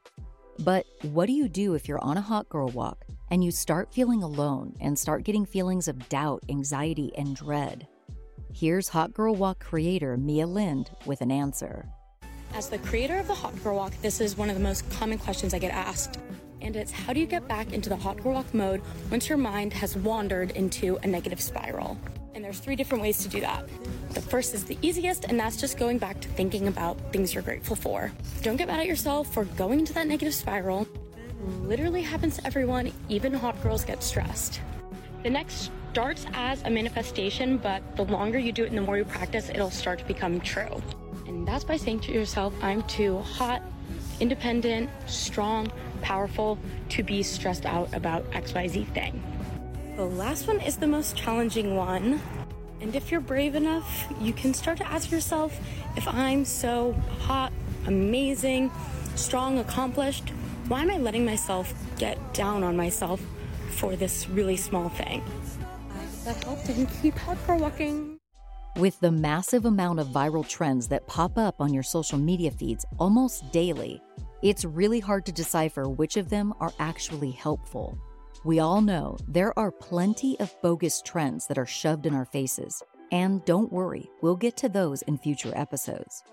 But 0.60 0.86
what 1.04 1.28
do 1.28 1.34
you 1.34 1.48
do 1.48 1.76
if 1.76 1.88
you're 1.88 2.04
on 2.04 2.18
a 2.18 2.22
hot 2.22 2.50
girl 2.50 2.70
walk 2.70 3.06
and 3.30 3.44
you 3.44 3.52
start 3.52 3.94
feeling 3.94 4.24
alone 4.24 4.76
and 4.82 4.98
start 4.98 5.24
getting 5.24 5.46
feelings 5.46 5.88
of 5.88 6.10
doubt, 6.10 6.44
anxiety, 6.50 7.12
and 7.16 7.36
dread? 7.36 7.88
Here's 8.54 8.90
Hot 8.90 9.14
Girl 9.14 9.36
Walk 9.36 9.60
creator 9.60 10.18
Mia 10.18 10.48
Lind 10.48 10.90
with 11.06 11.22
an 11.22 11.30
answer. 11.30 11.86
As 12.56 12.70
the 12.70 12.80
creator 12.80 13.18
of 13.18 13.28
the 13.28 13.36
Hot 13.36 13.64
Girl 13.64 13.76
Walk, 13.76 13.94
this 14.02 14.20
is 14.20 14.36
one 14.36 14.50
of 14.50 14.56
the 14.56 14.64
most 14.64 14.90
common 14.90 15.20
questions 15.20 15.54
I 15.54 15.60
get 15.60 15.72
asked. 15.72 16.18
And 16.62 16.76
it's 16.76 16.92
how 16.92 17.14
do 17.14 17.20
you 17.20 17.28
get 17.28 17.48
back 17.48 17.72
into 17.72 17.90
the 17.90 17.98
Hot 17.98 18.18
Girl 18.18 18.34
Walk 18.34 18.52
mode 18.52 18.82
once 19.12 19.30
your 19.30 19.38
mind 19.38 19.74
has 19.74 19.96
wandered 19.96 20.52
into 20.52 20.98
a 21.04 21.08
negative 21.08 21.40
spiral? 21.40 22.00
And 22.38 22.46
there's 22.46 22.60
three 22.60 22.76
different 22.76 23.02
ways 23.02 23.18
to 23.24 23.30
do 23.30 23.42
that. 23.42 23.68
The 24.12 24.22
first 24.22 24.54
is 24.54 24.64
the 24.64 24.78
easiest, 24.84 25.26
and 25.26 25.40
that's 25.40 25.58
just 25.58 25.80
going 25.80 25.98
back 25.98 26.22
to 26.22 26.28
thinking 26.28 26.68
about 26.68 26.96
things 27.12 27.34
you're 27.34 27.42
grateful 27.42 27.76
for. 27.76 28.12
Don't 28.44 28.58
get 28.58 28.68
mad 28.68 28.80
at 28.80 28.86
yourself 28.86 29.34
for 29.34 29.46
going 29.46 29.80
into 29.80 29.92
that 29.94 30.06
negative 30.06 30.36
spiral. 30.36 30.88
Literally 31.64 32.04
happens 32.04 32.38
to 32.38 32.46
everyone, 32.46 32.92
even 33.10 33.34
hot 33.34 33.60
girls 33.64 33.84
get 33.84 34.04
stressed. 34.04 34.62
The 35.24 35.32
next 35.32 35.72
starts 35.92 36.28
as 36.34 36.62
a 36.62 36.70
manifestation, 36.70 37.58
but 37.58 37.82
the 37.96 38.04
longer 38.04 38.38
you 38.38 38.52
do 38.52 38.66
it 38.66 38.70
and 38.70 38.78
the 38.78 38.84
more 38.84 39.00
you 39.00 39.06
practice, 39.06 39.50
it'll 39.50 39.72
start 39.72 39.98
to 39.98 40.06
become 40.06 40.40
true. 40.40 40.80
And 41.26 41.48
that's 41.48 41.64
by 41.64 41.78
saying 41.78 42.02
to 42.02 42.12
yourself, 42.12 42.54
I'm 42.62 42.84
too 42.84 43.18
hot, 43.18 43.64
independent, 44.20 44.92
strong, 45.08 45.72
powerful 46.04 46.60
to 46.90 47.02
be 47.02 47.24
stressed 47.24 47.66
out 47.66 47.92
about 47.96 48.30
XYZ 48.30 48.94
thing. 48.94 49.24
The 49.98 50.06
last 50.06 50.48
one 50.48 50.62
is 50.62 50.78
the 50.78 50.86
most 50.86 51.18
challenging 51.18 51.76
one. 51.76 52.22
And 52.82 52.96
if 52.96 53.10
you're 53.10 53.20
brave 53.20 53.56
enough, 53.56 54.06
you 54.22 54.32
can 54.32 54.54
start 54.54 54.78
to 54.78 54.86
ask 54.86 55.10
yourself 55.10 55.60
if 55.96 56.08
I'm 56.08 56.46
so 56.46 56.94
hot, 57.22 57.52
amazing, 57.88 58.70
strong, 59.16 59.58
accomplished, 59.58 60.30
why 60.68 60.84
am 60.84 60.92
I 60.92 60.98
letting 61.00 61.26
myself 61.26 61.74
get 61.98 62.20
down 62.36 62.64
on 62.64 62.78
myself 62.78 63.20
for 63.72 63.96
this 63.96 64.30
really 64.30 64.56
small 64.56 64.90
thing? 64.90 65.24
That 66.26 66.44
helped 66.44 66.70
and 66.70 66.88
keep 67.02 67.16
girl 67.48 67.58
walking. 67.58 68.20
With 68.76 69.00
the 69.00 69.12
massive 69.12 69.66
amount 69.66 70.00
of 70.00 70.10
viral 70.10 70.48
trends 70.48 70.88
that 70.90 71.08
pop 71.08 71.40
up 71.40 71.60
on 71.60 71.74
your 71.74 71.82
social 71.82 72.20
media 72.20 72.52
feeds 72.52 72.86
almost 73.00 73.52
daily, 73.52 74.00
it's 74.44 74.64
really 74.64 75.00
hard 75.00 75.26
to 75.26 75.32
decipher 75.32 75.90
which 75.90 76.18
of 76.18 76.30
them 76.30 76.54
are 76.60 76.72
actually 76.78 77.32
helpful. 77.32 77.98
We 78.48 78.60
all 78.60 78.80
know 78.80 79.18
there 79.28 79.52
are 79.60 79.72
plenty 79.74 80.40
of 80.40 80.56
bogus 80.62 81.02
trends 81.02 81.48
that 81.48 81.58
are 81.58 81.66
shoved 81.66 82.06
in 82.06 82.16
our 82.16 82.24
faces. 82.24 82.82
And 83.12 83.44
don't 83.44 83.74
worry, 83.74 84.10
we'll 84.22 84.38
get 84.38 84.56
to 84.56 84.70
those 84.70 85.02
in 85.02 85.18
future 85.18 85.52
episodes. 85.54 86.24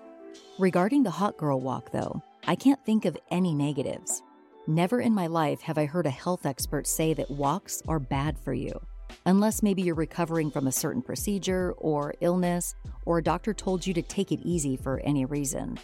Regarding 0.60 1.02
the 1.02 1.10
hot 1.10 1.36
girl 1.36 1.58
walk, 1.58 1.90
though, 1.90 2.22
I 2.46 2.54
can't 2.54 2.78
think 2.86 3.04
of 3.04 3.18
any 3.32 3.52
negatives. 3.52 4.22
Never 4.68 5.00
in 5.00 5.12
my 5.12 5.26
life 5.26 5.60
have 5.62 5.76
I 5.76 5.86
heard 5.86 6.06
a 6.06 6.10
health 6.10 6.46
expert 6.46 6.86
say 6.86 7.14
that 7.14 7.32
walks 7.32 7.82
are 7.88 7.98
bad 7.98 8.38
for 8.38 8.54
you. 8.54 8.80
Unless 9.26 9.64
maybe 9.64 9.82
you're 9.82 9.96
recovering 9.96 10.52
from 10.52 10.68
a 10.68 10.72
certain 10.72 11.02
procedure 11.02 11.74
or 11.78 12.14
illness, 12.20 12.76
or 13.06 13.18
a 13.18 13.24
doctor 13.24 13.52
told 13.52 13.84
you 13.84 13.92
to 13.92 14.02
take 14.02 14.30
it 14.30 14.38
easy 14.44 14.76
for 14.76 15.00
any 15.00 15.24
reason. 15.24 15.80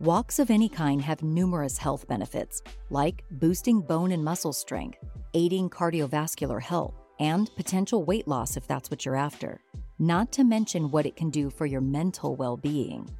Walks 0.00 0.38
of 0.38 0.50
any 0.50 0.70
kind 0.70 1.02
have 1.02 1.22
numerous 1.22 1.76
health 1.76 2.08
benefits, 2.08 2.62
like 2.88 3.22
boosting 3.32 3.82
bone 3.82 4.12
and 4.12 4.24
muscle 4.24 4.54
strength, 4.54 4.96
aiding 5.34 5.68
cardiovascular 5.68 6.58
health, 6.58 6.94
and 7.18 7.54
potential 7.54 8.02
weight 8.02 8.26
loss 8.26 8.56
if 8.56 8.66
that's 8.66 8.90
what 8.90 9.04
you're 9.04 9.14
after. 9.14 9.60
Not 9.98 10.32
to 10.32 10.42
mention 10.42 10.90
what 10.90 11.04
it 11.04 11.16
can 11.16 11.28
do 11.28 11.50
for 11.50 11.66
your 11.66 11.82
mental 11.82 12.34
well 12.34 12.56
being. 12.56 13.10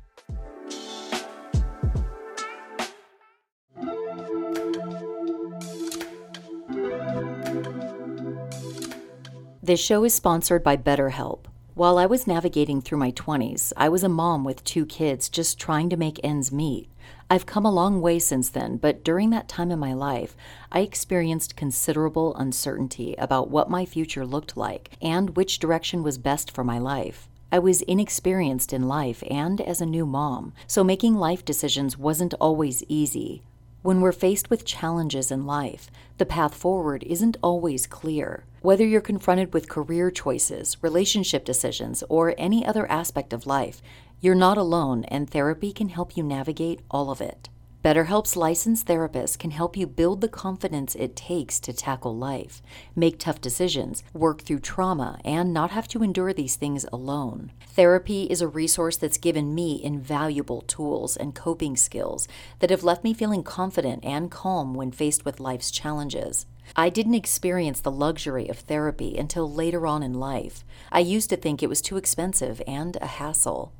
This 9.62 9.80
show 9.80 10.04
is 10.04 10.14
sponsored 10.14 10.62
by 10.62 10.78
BetterHelp. 10.78 11.49
While 11.74 11.98
I 11.98 12.06
was 12.06 12.26
navigating 12.26 12.80
through 12.80 12.98
my 12.98 13.12
20s, 13.12 13.72
I 13.76 13.88
was 13.88 14.02
a 14.02 14.08
mom 14.08 14.42
with 14.42 14.64
two 14.64 14.84
kids 14.84 15.28
just 15.28 15.58
trying 15.58 15.88
to 15.90 15.96
make 15.96 16.18
ends 16.24 16.50
meet. 16.50 16.88
I've 17.30 17.46
come 17.46 17.64
a 17.64 17.70
long 17.70 18.00
way 18.00 18.18
since 18.18 18.48
then, 18.48 18.76
but 18.76 19.04
during 19.04 19.30
that 19.30 19.48
time 19.48 19.70
in 19.70 19.78
my 19.78 19.92
life, 19.92 20.36
I 20.72 20.80
experienced 20.80 21.54
considerable 21.54 22.34
uncertainty 22.34 23.14
about 23.18 23.50
what 23.50 23.70
my 23.70 23.84
future 23.84 24.26
looked 24.26 24.56
like 24.56 24.90
and 25.00 25.36
which 25.36 25.60
direction 25.60 26.02
was 26.02 26.18
best 26.18 26.50
for 26.50 26.64
my 26.64 26.80
life. 26.80 27.28
I 27.52 27.60
was 27.60 27.82
inexperienced 27.82 28.72
in 28.72 28.88
life 28.88 29.22
and 29.30 29.60
as 29.60 29.80
a 29.80 29.86
new 29.86 30.06
mom, 30.06 30.52
so 30.66 30.82
making 30.82 31.14
life 31.14 31.44
decisions 31.44 31.96
wasn't 31.96 32.34
always 32.40 32.82
easy. 32.88 33.42
When 33.82 34.00
we're 34.00 34.12
faced 34.12 34.50
with 34.50 34.64
challenges 34.64 35.30
in 35.30 35.46
life, 35.46 35.88
the 36.18 36.26
path 36.26 36.54
forward 36.54 37.04
isn't 37.04 37.36
always 37.42 37.86
clear. 37.86 38.44
Whether 38.62 38.84
you're 38.84 39.00
confronted 39.00 39.54
with 39.54 39.70
career 39.70 40.10
choices, 40.10 40.76
relationship 40.82 41.46
decisions, 41.46 42.04
or 42.10 42.34
any 42.36 42.66
other 42.66 42.86
aspect 42.90 43.32
of 43.32 43.46
life, 43.46 43.80
you're 44.20 44.34
not 44.34 44.58
alone, 44.58 45.04
and 45.04 45.30
therapy 45.30 45.72
can 45.72 45.88
help 45.88 46.14
you 46.14 46.22
navigate 46.22 46.82
all 46.90 47.10
of 47.10 47.22
it. 47.22 47.48
BetterHelp's 47.82 48.36
licensed 48.36 48.86
therapists 48.86 49.38
can 49.38 49.52
help 49.52 49.78
you 49.78 49.86
build 49.86 50.20
the 50.20 50.28
confidence 50.28 50.94
it 50.94 51.16
takes 51.16 51.58
to 51.60 51.72
tackle 51.72 52.14
life, 52.14 52.60
make 52.94 53.18
tough 53.18 53.40
decisions, 53.40 54.02
work 54.12 54.42
through 54.42 54.58
trauma, 54.58 55.18
and 55.24 55.54
not 55.54 55.70
have 55.70 55.88
to 55.88 56.02
endure 56.02 56.34
these 56.34 56.56
things 56.56 56.84
alone. 56.92 57.52
Therapy 57.66 58.24
is 58.24 58.42
a 58.42 58.48
resource 58.48 58.98
that's 58.98 59.16
given 59.16 59.54
me 59.54 59.82
invaluable 59.82 60.60
tools 60.60 61.16
and 61.16 61.34
coping 61.34 61.78
skills 61.78 62.28
that 62.58 62.68
have 62.68 62.84
left 62.84 63.04
me 63.04 63.14
feeling 63.14 63.42
confident 63.42 64.04
and 64.04 64.30
calm 64.30 64.74
when 64.74 64.92
faced 64.92 65.24
with 65.24 65.40
life's 65.40 65.70
challenges. 65.70 66.44
I 66.76 66.88
didn't 66.88 67.14
experience 67.14 67.80
the 67.80 67.90
luxury 67.90 68.48
of 68.48 68.58
therapy 68.58 69.16
until 69.16 69.50
later 69.50 69.86
on 69.86 70.02
in 70.02 70.14
life. 70.14 70.64
I 70.92 71.00
used 71.00 71.30
to 71.30 71.36
think 71.36 71.62
it 71.62 71.68
was 71.68 71.82
too 71.82 71.96
expensive 71.96 72.62
and 72.66 72.96
a 73.00 73.06
hassle. 73.06 73.72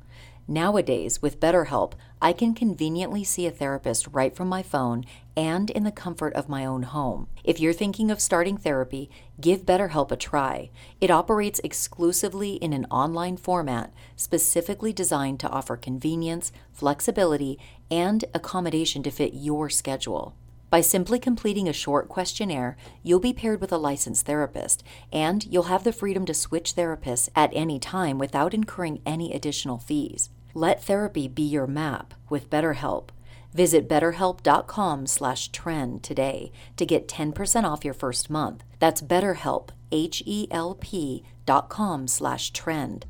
Nowadays, 0.47 1.21
with 1.21 1.39
BetterHelp, 1.39 1.93
I 2.21 2.33
can 2.33 2.53
conveniently 2.53 3.23
see 3.23 3.47
a 3.47 3.51
therapist 3.51 4.07
right 4.07 4.35
from 4.35 4.49
my 4.49 4.61
phone 4.61 5.05
and 5.37 5.69
in 5.69 5.83
the 5.83 5.91
comfort 5.91 6.33
of 6.33 6.49
my 6.49 6.65
own 6.65 6.83
home. 6.83 7.27
If 7.43 7.59
you're 7.59 7.73
thinking 7.73 8.11
of 8.11 8.19
starting 8.19 8.57
therapy, 8.57 9.09
give 9.39 9.65
BetterHelp 9.65 10.11
a 10.11 10.17
try. 10.17 10.69
It 10.99 11.09
operates 11.09 11.61
exclusively 11.63 12.55
in 12.55 12.73
an 12.73 12.85
online 12.91 13.37
format 13.37 13.93
specifically 14.15 14.91
designed 14.91 15.39
to 15.39 15.49
offer 15.49 15.77
convenience, 15.77 16.51
flexibility, 16.73 17.57
and 17.89 18.25
accommodation 18.33 19.03
to 19.03 19.11
fit 19.11 19.33
your 19.33 19.69
schedule. 19.69 20.35
By 20.71 20.79
simply 20.79 21.19
completing 21.19 21.67
a 21.67 21.73
short 21.73 22.07
questionnaire, 22.07 22.77
you'll 23.03 23.19
be 23.19 23.33
paired 23.33 23.59
with 23.59 23.73
a 23.73 23.77
licensed 23.77 24.25
therapist, 24.25 24.85
and 25.11 25.45
you'll 25.45 25.63
have 25.63 25.83
the 25.83 25.91
freedom 25.91 26.25
to 26.25 26.33
switch 26.33 26.77
therapists 26.77 27.27
at 27.35 27.51
any 27.53 27.77
time 27.77 28.17
without 28.17 28.53
incurring 28.53 29.01
any 29.05 29.33
additional 29.33 29.79
fees. 29.79 30.29
Let 30.53 30.81
therapy 30.81 31.27
be 31.27 31.43
your 31.43 31.67
map 31.67 32.13
with 32.29 32.49
BetterHelp. 32.49 33.09
Visit 33.53 33.89
betterhelp.com/trend 33.89 36.03
today 36.03 36.53
to 36.77 36.85
get 36.85 37.09
10% 37.09 37.65
off 37.65 37.83
your 37.83 37.93
first 37.93 38.29
month. 38.29 38.63
That's 38.79 39.01
BetterHelp, 39.01 39.71
H 39.91 40.23
E 40.25 40.47
L 40.51 40.77
P 40.79 41.25
dot 41.45 41.67
com 41.67 42.07
slash 42.07 42.51
trend. 42.51 43.07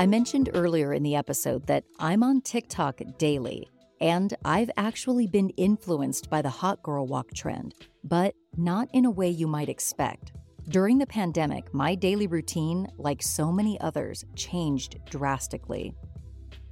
I 0.00 0.06
mentioned 0.06 0.48
earlier 0.54 0.94
in 0.94 1.02
the 1.02 1.14
episode 1.14 1.66
that 1.66 1.84
I'm 1.98 2.22
on 2.22 2.40
TikTok 2.40 3.02
daily, 3.18 3.68
and 4.00 4.32
I've 4.46 4.70
actually 4.78 5.26
been 5.26 5.50
influenced 5.58 6.30
by 6.30 6.40
the 6.40 6.48
hot 6.48 6.82
girl 6.82 7.06
walk 7.06 7.34
trend, 7.34 7.74
but 8.02 8.34
not 8.56 8.88
in 8.94 9.04
a 9.04 9.10
way 9.10 9.28
you 9.28 9.46
might 9.46 9.68
expect. 9.68 10.32
During 10.70 10.96
the 10.96 11.06
pandemic, 11.06 11.74
my 11.74 11.94
daily 11.94 12.26
routine, 12.26 12.88
like 12.96 13.22
so 13.22 13.52
many 13.52 13.78
others, 13.82 14.24
changed 14.34 14.96
drastically. 15.10 15.92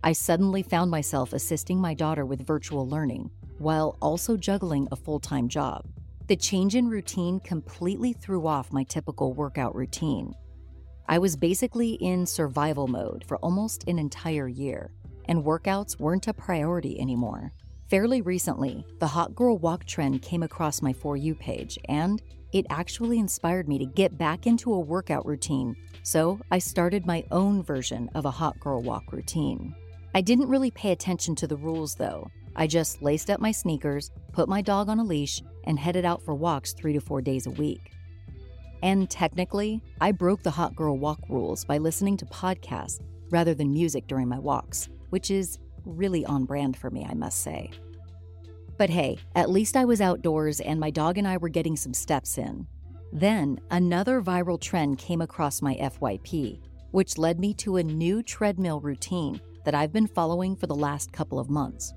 I 0.02 0.14
suddenly 0.14 0.62
found 0.62 0.90
myself 0.90 1.34
assisting 1.34 1.78
my 1.78 1.92
daughter 1.92 2.24
with 2.24 2.46
virtual 2.46 2.88
learning 2.88 3.30
while 3.58 3.98
also 4.00 4.38
juggling 4.38 4.88
a 4.90 4.96
full 4.96 5.20
time 5.20 5.48
job. 5.48 5.84
The 6.28 6.36
change 6.36 6.74
in 6.74 6.88
routine 6.88 7.40
completely 7.40 8.14
threw 8.14 8.46
off 8.46 8.72
my 8.72 8.84
typical 8.84 9.34
workout 9.34 9.74
routine. 9.74 10.34
I 11.10 11.18
was 11.18 11.36
basically 11.36 11.92
in 11.92 12.26
survival 12.26 12.86
mode 12.86 13.24
for 13.26 13.38
almost 13.38 13.88
an 13.88 13.98
entire 13.98 14.46
year, 14.46 14.90
and 15.24 15.42
workouts 15.42 15.98
weren't 15.98 16.28
a 16.28 16.34
priority 16.34 17.00
anymore. 17.00 17.50
Fairly 17.88 18.20
recently, 18.20 18.84
the 18.98 19.06
hot 19.06 19.34
girl 19.34 19.56
walk 19.56 19.86
trend 19.86 20.20
came 20.20 20.42
across 20.42 20.82
my 20.82 20.92
For 20.92 21.16
You 21.16 21.34
page, 21.34 21.78
and 21.88 22.20
it 22.52 22.66
actually 22.68 23.18
inspired 23.18 23.68
me 23.68 23.78
to 23.78 23.86
get 23.86 24.18
back 24.18 24.46
into 24.46 24.74
a 24.74 24.80
workout 24.80 25.24
routine, 25.24 25.74
so 26.02 26.38
I 26.50 26.58
started 26.58 27.06
my 27.06 27.24
own 27.30 27.62
version 27.62 28.10
of 28.14 28.26
a 28.26 28.30
hot 28.30 28.60
girl 28.60 28.82
walk 28.82 29.10
routine. 29.10 29.74
I 30.14 30.20
didn't 30.20 30.50
really 30.50 30.70
pay 30.70 30.92
attention 30.92 31.34
to 31.36 31.46
the 31.46 31.56
rules 31.56 31.94
though. 31.94 32.30
I 32.54 32.66
just 32.66 33.00
laced 33.00 33.30
up 33.30 33.40
my 33.40 33.52
sneakers, 33.52 34.10
put 34.32 34.46
my 34.46 34.60
dog 34.60 34.90
on 34.90 34.98
a 34.98 35.04
leash, 35.04 35.40
and 35.64 35.78
headed 35.78 36.04
out 36.04 36.22
for 36.22 36.34
walks 36.34 36.74
three 36.74 36.92
to 36.92 37.00
four 37.00 37.22
days 37.22 37.46
a 37.46 37.50
week. 37.52 37.92
And 38.82 39.10
technically, 39.10 39.82
I 40.00 40.12
broke 40.12 40.42
the 40.42 40.50
hot 40.50 40.76
girl 40.76 40.96
walk 40.98 41.20
rules 41.28 41.64
by 41.64 41.78
listening 41.78 42.16
to 42.18 42.26
podcasts 42.26 43.00
rather 43.30 43.54
than 43.54 43.72
music 43.72 44.06
during 44.06 44.28
my 44.28 44.38
walks, 44.38 44.88
which 45.10 45.30
is 45.30 45.58
really 45.84 46.24
on 46.24 46.44
brand 46.44 46.76
for 46.76 46.90
me, 46.90 47.06
I 47.08 47.14
must 47.14 47.42
say. 47.42 47.70
But 48.76 48.90
hey, 48.90 49.18
at 49.34 49.50
least 49.50 49.76
I 49.76 49.84
was 49.84 50.00
outdoors 50.00 50.60
and 50.60 50.78
my 50.78 50.90
dog 50.90 51.18
and 51.18 51.26
I 51.26 51.36
were 51.36 51.48
getting 51.48 51.76
some 51.76 51.92
steps 51.92 52.38
in. 52.38 52.66
Then, 53.12 53.58
another 53.70 54.22
viral 54.22 54.60
trend 54.60 54.98
came 54.98 55.20
across 55.20 55.62
my 55.62 55.74
FYP, 55.76 56.60
which 56.92 57.18
led 57.18 57.40
me 57.40 57.54
to 57.54 57.76
a 57.76 57.82
new 57.82 58.22
treadmill 58.22 58.80
routine 58.80 59.40
that 59.64 59.74
I've 59.74 59.92
been 59.92 60.06
following 60.06 60.54
for 60.54 60.66
the 60.66 60.74
last 60.74 61.12
couple 61.12 61.38
of 61.38 61.50
months. 61.50 61.92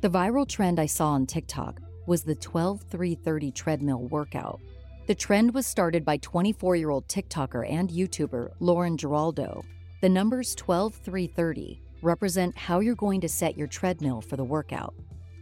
The 0.00 0.10
viral 0.10 0.46
trend 0.46 0.78
I 0.78 0.86
saw 0.86 1.10
on 1.10 1.24
TikTok 1.24 1.80
was 2.06 2.22
the 2.22 2.34
12 2.34 2.82
3 2.82 3.14
30 3.14 3.50
treadmill 3.52 4.02
workout. 4.08 4.60
The 5.06 5.14
trend 5.14 5.52
was 5.52 5.66
started 5.66 6.02
by 6.02 6.16
24 6.16 6.76
year 6.76 6.88
old 6.88 7.06
TikToker 7.08 7.70
and 7.70 7.90
YouTuber 7.90 8.52
Lauren 8.60 8.96
Giraldo. 8.96 9.62
The 10.00 10.08
numbers 10.08 10.54
12 10.54 10.94
3 10.94 11.26
30 11.26 11.82
represent 12.00 12.56
how 12.56 12.80
you're 12.80 12.94
going 12.94 13.20
to 13.20 13.28
set 13.28 13.58
your 13.58 13.66
treadmill 13.66 14.22
for 14.22 14.38
the 14.38 14.44
workout 14.44 14.94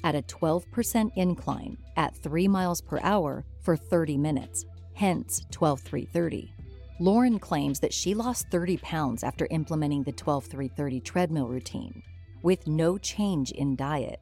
at 0.02 0.16
a 0.16 0.22
12% 0.22 1.12
incline 1.14 1.76
at 1.96 2.16
3 2.16 2.48
miles 2.48 2.80
per 2.80 2.98
hour 3.04 3.44
for 3.60 3.76
30 3.76 4.18
minutes, 4.18 4.64
hence 4.94 5.46
12 5.52 5.80
3 5.80 6.06
30. 6.06 6.52
Lauren 6.98 7.38
claims 7.38 7.78
that 7.78 7.94
she 7.94 8.14
lost 8.14 8.50
30 8.50 8.78
pounds 8.78 9.22
after 9.22 9.46
implementing 9.52 10.02
the 10.02 10.10
12 10.10 10.46
3 10.46 10.66
30 10.66 10.98
treadmill 10.98 11.46
routine 11.46 12.02
with 12.42 12.66
no 12.66 12.98
change 12.98 13.52
in 13.52 13.76
diet. 13.76 14.18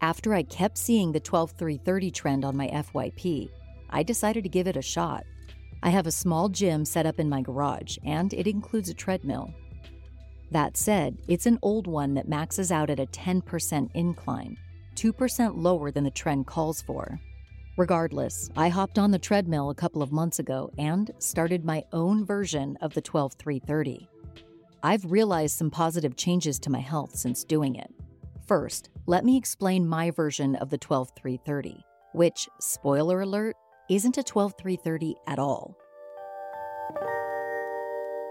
After 0.00 0.32
I 0.32 0.44
kept 0.44 0.78
seeing 0.78 1.12
the 1.12 1.20
12 1.20 1.50
3 1.50 1.76
30 1.76 2.10
trend 2.10 2.44
on 2.46 2.56
my 2.56 2.68
FYP, 2.68 3.50
I 3.92 4.02
decided 4.02 4.42
to 4.42 4.48
give 4.48 4.66
it 4.66 4.76
a 4.76 4.82
shot. 4.82 5.24
I 5.82 5.90
have 5.90 6.06
a 6.06 6.12
small 6.12 6.48
gym 6.48 6.84
set 6.84 7.06
up 7.06 7.20
in 7.20 7.28
my 7.28 7.42
garage, 7.42 7.98
and 8.04 8.32
it 8.32 8.46
includes 8.46 8.88
a 8.88 8.94
treadmill. 8.94 9.52
That 10.50 10.76
said, 10.76 11.18
it's 11.28 11.46
an 11.46 11.58
old 11.62 11.86
one 11.86 12.14
that 12.14 12.28
maxes 12.28 12.72
out 12.72 12.90
at 12.90 13.00
a 13.00 13.06
10% 13.06 13.90
incline, 13.94 14.56
2% 14.96 15.52
lower 15.56 15.90
than 15.90 16.04
the 16.04 16.10
trend 16.10 16.46
calls 16.46 16.82
for. 16.82 17.18
Regardless, 17.78 18.50
I 18.54 18.68
hopped 18.68 18.98
on 18.98 19.10
the 19.10 19.18
treadmill 19.18 19.70
a 19.70 19.74
couple 19.74 20.02
of 20.02 20.12
months 20.12 20.38
ago 20.38 20.70
and 20.76 21.10
started 21.18 21.64
my 21.64 21.82
own 21.92 22.24
version 22.24 22.76
of 22.82 22.92
the 22.92 23.00
12 23.00 23.34
330. 23.34 24.08
I've 24.82 25.10
realized 25.10 25.56
some 25.56 25.70
positive 25.70 26.16
changes 26.16 26.58
to 26.60 26.70
my 26.70 26.80
health 26.80 27.16
since 27.16 27.44
doing 27.44 27.76
it. 27.76 27.90
First, 28.46 28.90
let 29.06 29.24
me 29.24 29.38
explain 29.38 29.88
my 29.88 30.10
version 30.10 30.56
of 30.56 30.68
the 30.68 30.76
12 30.76 31.12
330, 31.16 31.82
which, 32.12 32.48
spoiler 32.60 33.22
alert, 33.22 33.56
isn't 33.88 34.18
a 34.18 34.22
12 34.22 34.54
330 34.58 35.16
at 35.26 35.38
all. 35.38 35.76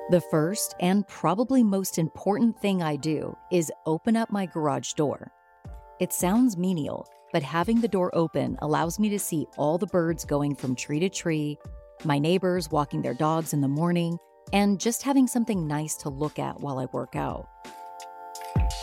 The 0.10 0.22
first 0.30 0.76
and 0.82 1.08
probably 1.08 1.64
most 1.64 1.98
important 1.98 2.60
thing 2.60 2.84
I 2.84 2.98
do 2.98 3.36
is 3.52 3.72
open 3.86 4.18
up 4.18 4.30
my 4.32 4.46
garage 4.46 4.94
door. 4.94 5.32
It 6.02 6.12
sounds 6.12 6.58
menial, 6.58 7.08
but 7.32 7.44
having 7.44 7.80
the 7.80 7.88
door 7.88 8.10
open 8.14 8.58
allows 8.62 9.00
me 9.00 9.08
to 9.10 9.20
see 9.20 9.48
all 9.58 9.78
the 9.78 9.88
birds 9.88 10.26
going 10.26 10.56
from 10.56 10.76
tree 10.76 11.00
to 11.00 11.08
tree, 11.08 11.58
my 12.04 12.20
neighbors 12.20 12.70
walking 12.72 13.02
their 13.02 13.14
dogs 13.14 13.54
in 13.54 13.62
the 13.62 13.68
morning, 13.68 14.18
and 14.52 14.82
just 14.82 15.04
having 15.04 15.28
something 15.28 15.66
nice 15.66 15.96
to 15.98 16.10
look 16.10 16.40
at 16.40 16.60
while 16.60 16.80
I 16.80 16.88
work 16.92 17.16
out. 17.16 17.48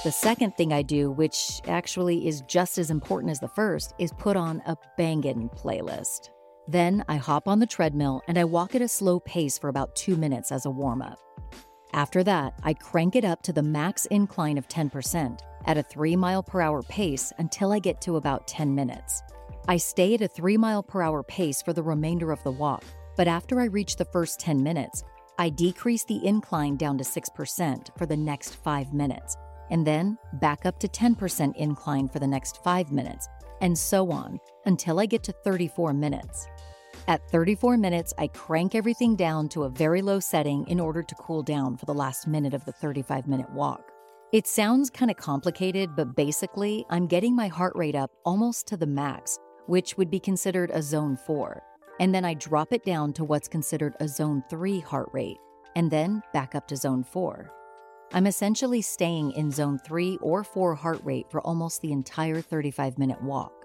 The 0.05 0.13
second 0.13 0.57
thing 0.57 0.73
I 0.73 0.83
do, 0.83 1.11
which 1.11 1.61
actually 1.67 2.27
is 2.27 2.43
just 2.43 2.79
as 2.79 2.91
important 2.91 3.33
as 3.33 3.41
the 3.41 3.49
first, 3.49 3.95
is 3.99 4.13
put 4.13 4.37
on 4.37 4.63
a 4.65 4.77
bangin' 4.97 5.51
playlist. 5.51 6.31
Then 6.69 7.03
I 7.09 7.17
hop 7.17 7.49
on 7.49 7.61
the 7.61 7.67
treadmill 7.67 8.23
and 8.29 8.39
I 8.39 8.45
walk 8.45 8.75
at 8.75 8.83
a 8.83 8.89
slow 8.89 9.21
pace 9.21 9.57
for 9.57 9.69
about 9.69 9.97
two 9.97 10.17
minutes 10.17 10.53
as 10.53 10.67
a 10.67 10.71
warm 10.71 11.01
up. 11.01 11.19
After 11.95 12.23
that, 12.25 12.53
I 12.63 12.75
crank 12.75 13.17
it 13.17 13.25
up 13.25 13.43
to 13.45 13.53
the 13.55 13.63
max 13.63 14.05
incline 14.07 14.59
of 14.59 14.69
10% 14.69 15.41
at 15.65 15.79
a 15.79 15.83
3 15.83 16.15
mile 16.15 16.43
per 16.43 16.61
hour 16.61 16.83
pace 16.83 17.33
until 17.39 17.73
I 17.73 17.79
get 17.79 18.03
to 18.03 18.17
about 18.17 18.47
10 18.47 18.75
minutes. 18.75 19.23
I 19.67 19.79
stay 19.79 20.13
at 20.15 20.21
a 20.21 20.29
3 20.29 20.59
mile 20.59 20.83
per 20.83 21.01
hour 21.01 21.23
pace 21.23 21.63
for 21.63 21.73
the 21.73 21.83
remainder 21.83 22.31
of 22.31 22.43
the 22.45 22.53
walk, 22.53 22.85
but 23.17 23.27
after 23.27 23.61
I 23.61 23.65
reach 23.65 23.97
the 23.97 24.05
first 24.05 24.39
10 24.39 24.63
minutes, 24.63 25.03
I 25.39 25.49
decrease 25.49 26.05
the 26.05 26.25
incline 26.27 26.77
down 26.77 26.99
to 26.99 27.05
6% 27.05 27.99
for 27.99 28.05
the 28.05 28.17
next 28.17 28.57
5 28.57 28.93
minutes 28.93 29.37
and 29.71 29.87
then 29.87 30.19
back 30.35 30.67
up 30.67 30.79
to 30.81 30.89
10% 30.89 31.57
incline 31.57 32.09
for 32.09 32.19
the 32.19 32.27
next 32.27 32.63
5 32.63 32.93
minutes, 32.93 33.29
and 33.61 33.77
so 33.77 34.11
on 34.11 34.39
until 34.69 35.01
I 35.01 35.07
get 35.07 35.25
to 35.25 35.33
34 35.33 35.95
minutes. 35.95 36.47
At 37.09 37.27
34 37.31 37.79
minutes, 37.79 38.13
I 38.19 38.29
crank 38.29 38.75
everything 38.75 39.17
down 39.17 39.49
to 39.49 39.65
a 39.65 39.71
very 39.71 40.03
low 40.03 40.21
setting 40.21 40.69
in 40.69 40.79
order 40.79 41.03
to 41.03 41.15
cool 41.15 41.43
down 41.43 41.79
for 41.79 41.87
the 41.87 41.95
last 41.95 42.29
minute 42.29 42.53
of 42.53 42.65
the 42.67 42.73
35 42.73 43.27
minute 43.27 43.51
walk. 43.51 43.91
It 44.31 44.47
sounds 44.47 44.91
kind 44.91 45.11
of 45.11 45.17
complicated, 45.17 45.97
but 45.97 46.15
basically, 46.15 46.85
I'm 46.91 47.07
getting 47.07 47.35
my 47.35 47.49
heart 47.49 47.73
rate 47.75 47.95
up 47.95 48.11
almost 48.27 48.67
to 48.69 48.77
the 48.77 48.87
max, 48.87 49.39
which 49.67 49.97
would 49.97 50.11
be 50.11 50.21
considered 50.21 50.71
a 50.75 50.83
zone 50.83 51.17
4. 51.17 51.63
And 51.99 52.15
then 52.15 52.27
I 52.27 52.35
drop 52.35 52.75
it 52.75 52.85
down 52.85 53.15
to 53.15 53.25
what's 53.25 53.49
considered 53.49 53.95
a 54.01 54.07
zone 54.07 54.45
3 54.51 54.81
heart 54.81 55.09
rate, 55.15 55.39
and 55.77 55.91
then 55.91 56.23
back 56.35 56.55
up 56.55 56.69
to 56.69 56.77
zone 56.77 57.05
4. 57.05 57.51
I'm 58.13 58.27
essentially 58.27 58.83
staying 58.83 59.33
in 59.33 59.51
zone 59.51 59.79
3 59.79 60.19
or 60.21 60.45
4 60.45 60.75
heart 60.75 61.01
rate 61.05 61.31
for 61.31 61.41
almost 61.41 61.81
the 61.81 61.93
entire 61.93 62.43
35 62.43 62.99
minute 62.99 63.23
walk. 63.23 63.58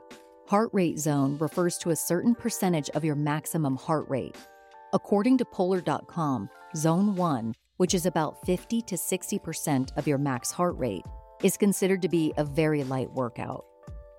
Heart 0.54 0.70
rate 0.72 1.00
zone 1.00 1.36
refers 1.40 1.80
to 1.80 1.90
a 1.90 1.96
certain 1.96 2.36
percentage 2.36 2.88
of 2.92 3.04
your 3.04 3.16
maximum 3.16 3.76
heart 3.76 4.08
rate. 4.08 4.38
According 4.94 5.40
to 5.40 5.46
Polar.com, 5.46 6.48
zone 6.76 7.16
1, 7.16 7.56
which 7.78 7.96
is 7.96 8.06
about 8.06 8.46
50 8.46 8.84
to 8.84 8.94
60% 8.94 9.98
of 9.98 10.06
your 10.06 10.20
max 10.20 10.52
heart 10.52 10.78
rate, 10.78 11.08
is 11.42 11.58
considered 11.58 12.04
to 12.04 12.08
be 12.08 12.34
a 12.38 12.44
very 12.44 12.84
light 12.84 13.12
workout. 13.14 13.66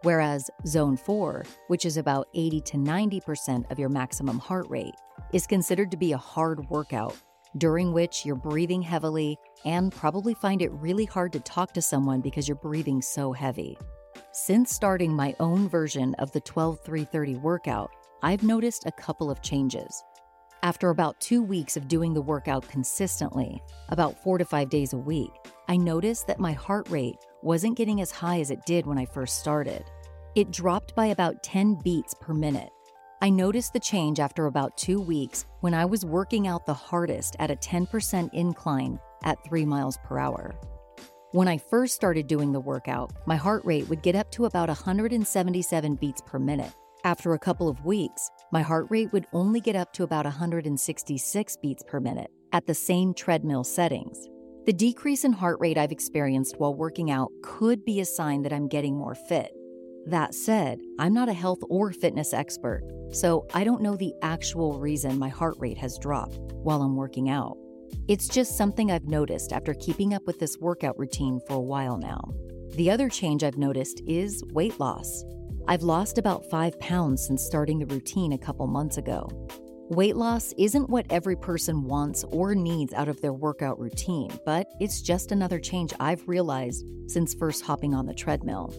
Whereas 0.02 0.50
zone 0.66 0.96
4, 0.96 1.44
which 1.68 1.86
is 1.86 1.98
about 1.98 2.26
80 2.34 2.62
to 2.62 2.76
90% 2.78 3.70
of 3.70 3.78
your 3.78 3.88
maximum 3.88 4.40
heart 4.40 4.66
rate, 4.68 4.96
is 5.32 5.46
considered 5.46 5.92
to 5.92 5.96
be 5.96 6.10
a 6.10 6.18
hard 6.18 6.68
workout 6.68 7.16
during 7.58 7.92
which 7.92 8.26
you're 8.26 8.34
breathing 8.34 8.82
heavily 8.82 9.38
and 9.64 9.92
probably 9.92 10.34
find 10.34 10.62
it 10.62 10.72
really 10.72 11.04
hard 11.04 11.32
to 11.34 11.38
talk 11.38 11.72
to 11.74 11.80
someone 11.80 12.20
because 12.20 12.48
you're 12.48 12.56
breathing 12.56 13.00
so 13.00 13.32
heavy. 13.32 13.78
Since 14.36 14.74
starting 14.74 15.14
my 15.14 15.32
own 15.38 15.68
version 15.68 16.12
of 16.14 16.32
the 16.32 16.40
12 16.40 16.80
330 16.84 17.36
workout, 17.36 17.92
I've 18.20 18.42
noticed 18.42 18.84
a 18.84 18.90
couple 18.90 19.30
of 19.30 19.42
changes. 19.42 20.02
After 20.64 20.90
about 20.90 21.20
two 21.20 21.40
weeks 21.40 21.76
of 21.76 21.86
doing 21.86 22.12
the 22.12 22.20
workout 22.20 22.66
consistently, 22.68 23.62
about 23.90 24.20
four 24.24 24.38
to 24.38 24.44
five 24.44 24.70
days 24.70 24.92
a 24.92 24.98
week, 24.98 25.30
I 25.68 25.76
noticed 25.76 26.26
that 26.26 26.40
my 26.40 26.50
heart 26.50 26.90
rate 26.90 27.18
wasn't 27.42 27.76
getting 27.76 28.00
as 28.00 28.10
high 28.10 28.40
as 28.40 28.50
it 28.50 28.66
did 28.66 28.86
when 28.86 28.98
I 28.98 29.04
first 29.04 29.38
started. 29.38 29.84
It 30.34 30.50
dropped 30.50 30.96
by 30.96 31.06
about 31.06 31.44
10 31.44 31.76
beats 31.84 32.12
per 32.20 32.34
minute, 32.34 32.72
I 33.24 33.30
noticed 33.30 33.72
the 33.72 33.80
change 33.80 34.20
after 34.20 34.44
about 34.44 34.76
two 34.76 35.00
weeks 35.00 35.46
when 35.60 35.72
I 35.72 35.86
was 35.86 36.04
working 36.04 36.46
out 36.46 36.66
the 36.66 36.74
hardest 36.74 37.36
at 37.38 37.50
a 37.50 37.56
10% 37.56 38.34
incline 38.34 39.00
at 39.22 39.42
3 39.46 39.64
miles 39.64 39.96
per 40.04 40.18
hour. 40.18 40.54
When 41.34 41.48
I 41.48 41.58
first 41.58 41.96
started 41.96 42.28
doing 42.28 42.52
the 42.52 42.60
workout, 42.60 43.10
my 43.26 43.34
heart 43.34 43.64
rate 43.64 43.88
would 43.88 44.02
get 44.02 44.14
up 44.14 44.30
to 44.30 44.44
about 44.44 44.68
177 44.68 45.96
beats 45.96 46.22
per 46.24 46.38
minute. 46.38 46.72
After 47.02 47.34
a 47.34 47.40
couple 47.40 47.68
of 47.68 47.84
weeks, 47.84 48.30
my 48.52 48.62
heart 48.62 48.86
rate 48.88 49.12
would 49.12 49.26
only 49.32 49.60
get 49.60 49.74
up 49.74 49.92
to 49.94 50.04
about 50.04 50.26
166 50.26 51.56
beats 51.56 51.82
per 51.88 51.98
minute 51.98 52.30
at 52.52 52.66
the 52.68 52.72
same 52.72 53.12
treadmill 53.12 53.64
settings. 53.64 54.28
The 54.64 54.72
decrease 54.72 55.24
in 55.24 55.32
heart 55.32 55.56
rate 55.58 55.76
I've 55.76 55.90
experienced 55.90 56.60
while 56.60 56.76
working 56.76 57.10
out 57.10 57.32
could 57.42 57.84
be 57.84 57.98
a 57.98 58.04
sign 58.04 58.42
that 58.42 58.52
I'm 58.52 58.68
getting 58.68 58.96
more 58.96 59.16
fit. 59.16 59.50
That 60.06 60.36
said, 60.36 60.78
I'm 61.00 61.14
not 61.14 61.28
a 61.28 61.32
health 61.32 61.64
or 61.68 61.90
fitness 61.90 62.32
expert, 62.32 62.84
so 63.10 63.44
I 63.52 63.64
don't 63.64 63.82
know 63.82 63.96
the 63.96 64.14
actual 64.22 64.78
reason 64.78 65.18
my 65.18 65.30
heart 65.30 65.56
rate 65.58 65.78
has 65.78 65.98
dropped 65.98 66.38
while 66.52 66.80
I'm 66.80 66.94
working 66.94 67.28
out. 67.28 67.56
It's 68.08 68.28
just 68.28 68.56
something 68.56 68.90
I've 68.90 69.08
noticed 69.08 69.52
after 69.52 69.74
keeping 69.74 70.14
up 70.14 70.26
with 70.26 70.38
this 70.38 70.58
workout 70.58 70.98
routine 70.98 71.40
for 71.46 71.54
a 71.54 71.60
while 71.60 71.96
now. 71.96 72.32
The 72.76 72.90
other 72.90 73.08
change 73.08 73.44
I've 73.44 73.58
noticed 73.58 74.02
is 74.06 74.42
weight 74.52 74.78
loss. 74.80 75.24
I've 75.66 75.82
lost 75.82 76.18
about 76.18 76.48
five 76.50 76.78
pounds 76.80 77.26
since 77.26 77.44
starting 77.44 77.78
the 77.78 77.86
routine 77.86 78.32
a 78.32 78.38
couple 78.38 78.66
months 78.66 78.98
ago. 78.98 79.28
Weight 79.90 80.16
loss 80.16 80.52
isn't 80.58 80.88
what 80.90 81.06
every 81.10 81.36
person 81.36 81.84
wants 81.84 82.24
or 82.24 82.54
needs 82.54 82.92
out 82.94 83.08
of 83.08 83.20
their 83.20 83.32
workout 83.32 83.78
routine, 83.78 84.30
but 84.44 84.66
it's 84.80 85.02
just 85.02 85.30
another 85.30 85.60
change 85.60 85.92
I've 86.00 86.26
realized 86.26 86.84
since 87.06 87.34
first 87.34 87.64
hopping 87.64 87.94
on 87.94 88.06
the 88.06 88.14
treadmill. 88.14 88.74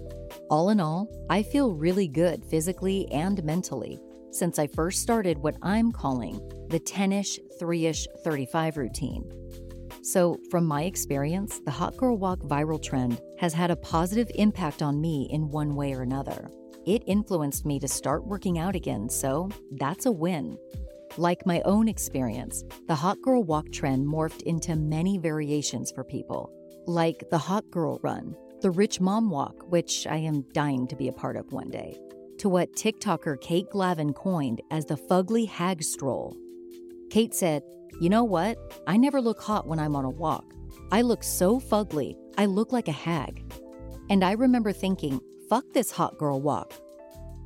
All 0.50 0.70
in 0.70 0.80
all, 0.80 1.08
I 1.30 1.44
feel 1.44 1.74
really 1.74 2.08
good 2.08 2.44
physically 2.46 3.08
and 3.12 3.44
mentally 3.44 4.00
since 4.36 4.60
I 4.60 4.68
first 4.68 5.02
started 5.02 5.38
what 5.38 5.56
I'm 5.62 5.92
calling 5.92 6.42
the 6.70 6.80
10 6.80 7.14
ish, 7.14 7.40
3 7.60 7.86
ish, 7.86 8.08
35 8.24 8.78
routine. 8.78 9.24
So, 10.02 10.38
from 10.52 10.66
my 10.66 10.84
experience, 10.84 11.60
the 11.66 11.72
Hot 11.72 11.96
Girl 11.98 12.18
Walk 12.18 12.40
viral 12.40 12.82
trend 12.82 13.22
has 13.40 13.54
had 13.54 13.72
a 13.72 13.76
positive 13.76 14.30
impact 14.36 14.82
on 14.82 15.02
me 15.02 15.28
in 15.32 15.50
one 15.50 15.76
way 15.76 15.94
or 15.94 16.02
another. 16.02 16.50
It 16.86 17.04
influenced 17.08 17.66
me 17.66 17.80
to 17.80 17.88
start 17.88 18.28
working 18.28 18.60
out 18.60 18.76
again, 18.76 19.10
so 19.10 19.50
that's 19.72 20.06
a 20.06 20.12
win. 20.12 20.58
Like 21.18 21.46
my 21.46 21.62
own 21.62 21.88
experience, 21.88 22.64
the 22.88 22.96
Hot 22.96 23.22
Girl 23.22 23.44
Walk 23.44 23.72
trend 23.72 24.06
morphed 24.06 24.44
into 24.44 24.76
many 24.76 25.18
variations 25.18 25.92
for 25.92 26.04
people, 26.04 26.52
like 26.86 27.24
the 27.32 27.38
Hot 27.38 27.64
Girl 27.72 28.00
Run, 28.04 28.36
the 28.62 28.72
Rich 28.72 29.00
Mom 29.00 29.30
Walk, 29.30 29.72
which 29.72 30.06
I 30.06 30.18
am 30.18 30.46
dying 30.54 30.88
to 30.88 30.96
be 30.96 31.08
a 31.08 31.14
part 31.14 31.38
of 31.38 31.52
one 31.52 31.70
day, 31.70 31.98
to 32.40 32.50
what 32.50 32.74
TikToker 32.74 33.40
Kate 33.42 33.70
Glavin 33.70 34.14
coined 34.14 34.62
as 34.72 34.86
the 34.86 34.96
Fugly 34.96 35.48
Hag 35.48 35.84
Stroll. 35.84 36.36
Kate 37.10 37.34
said, 37.34 37.64
You 38.02 38.10
know 38.10 38.24
what? 38.24 38.58
I 38.88 38.98
never 38.98 39.22
look 39.22 39.42
hot 39.42 39.68
when 39.68 39.80
I'm 39.80 39.96
on 39.96 40.06
a 40.06 40.10
walk. 40.10 40.54
I 40.92 41.02
look 41.02 41.24
so 41.24 41.60
fugly, 41.60 42.16
I 42.38 42.46
look 42.46 42.72
like 42.72 42.88
a 42.88 42.94
hag. 42.94 43.42
And 44.10 44.24
I 44.24 44.34
remember 44.34 44.72
thinking, 44.72 45.20
fuck 45.50 45.66
this 45.74 45.92
hot 45.92 46.18
girl 46.18 46.42
walk. 46.42 46.74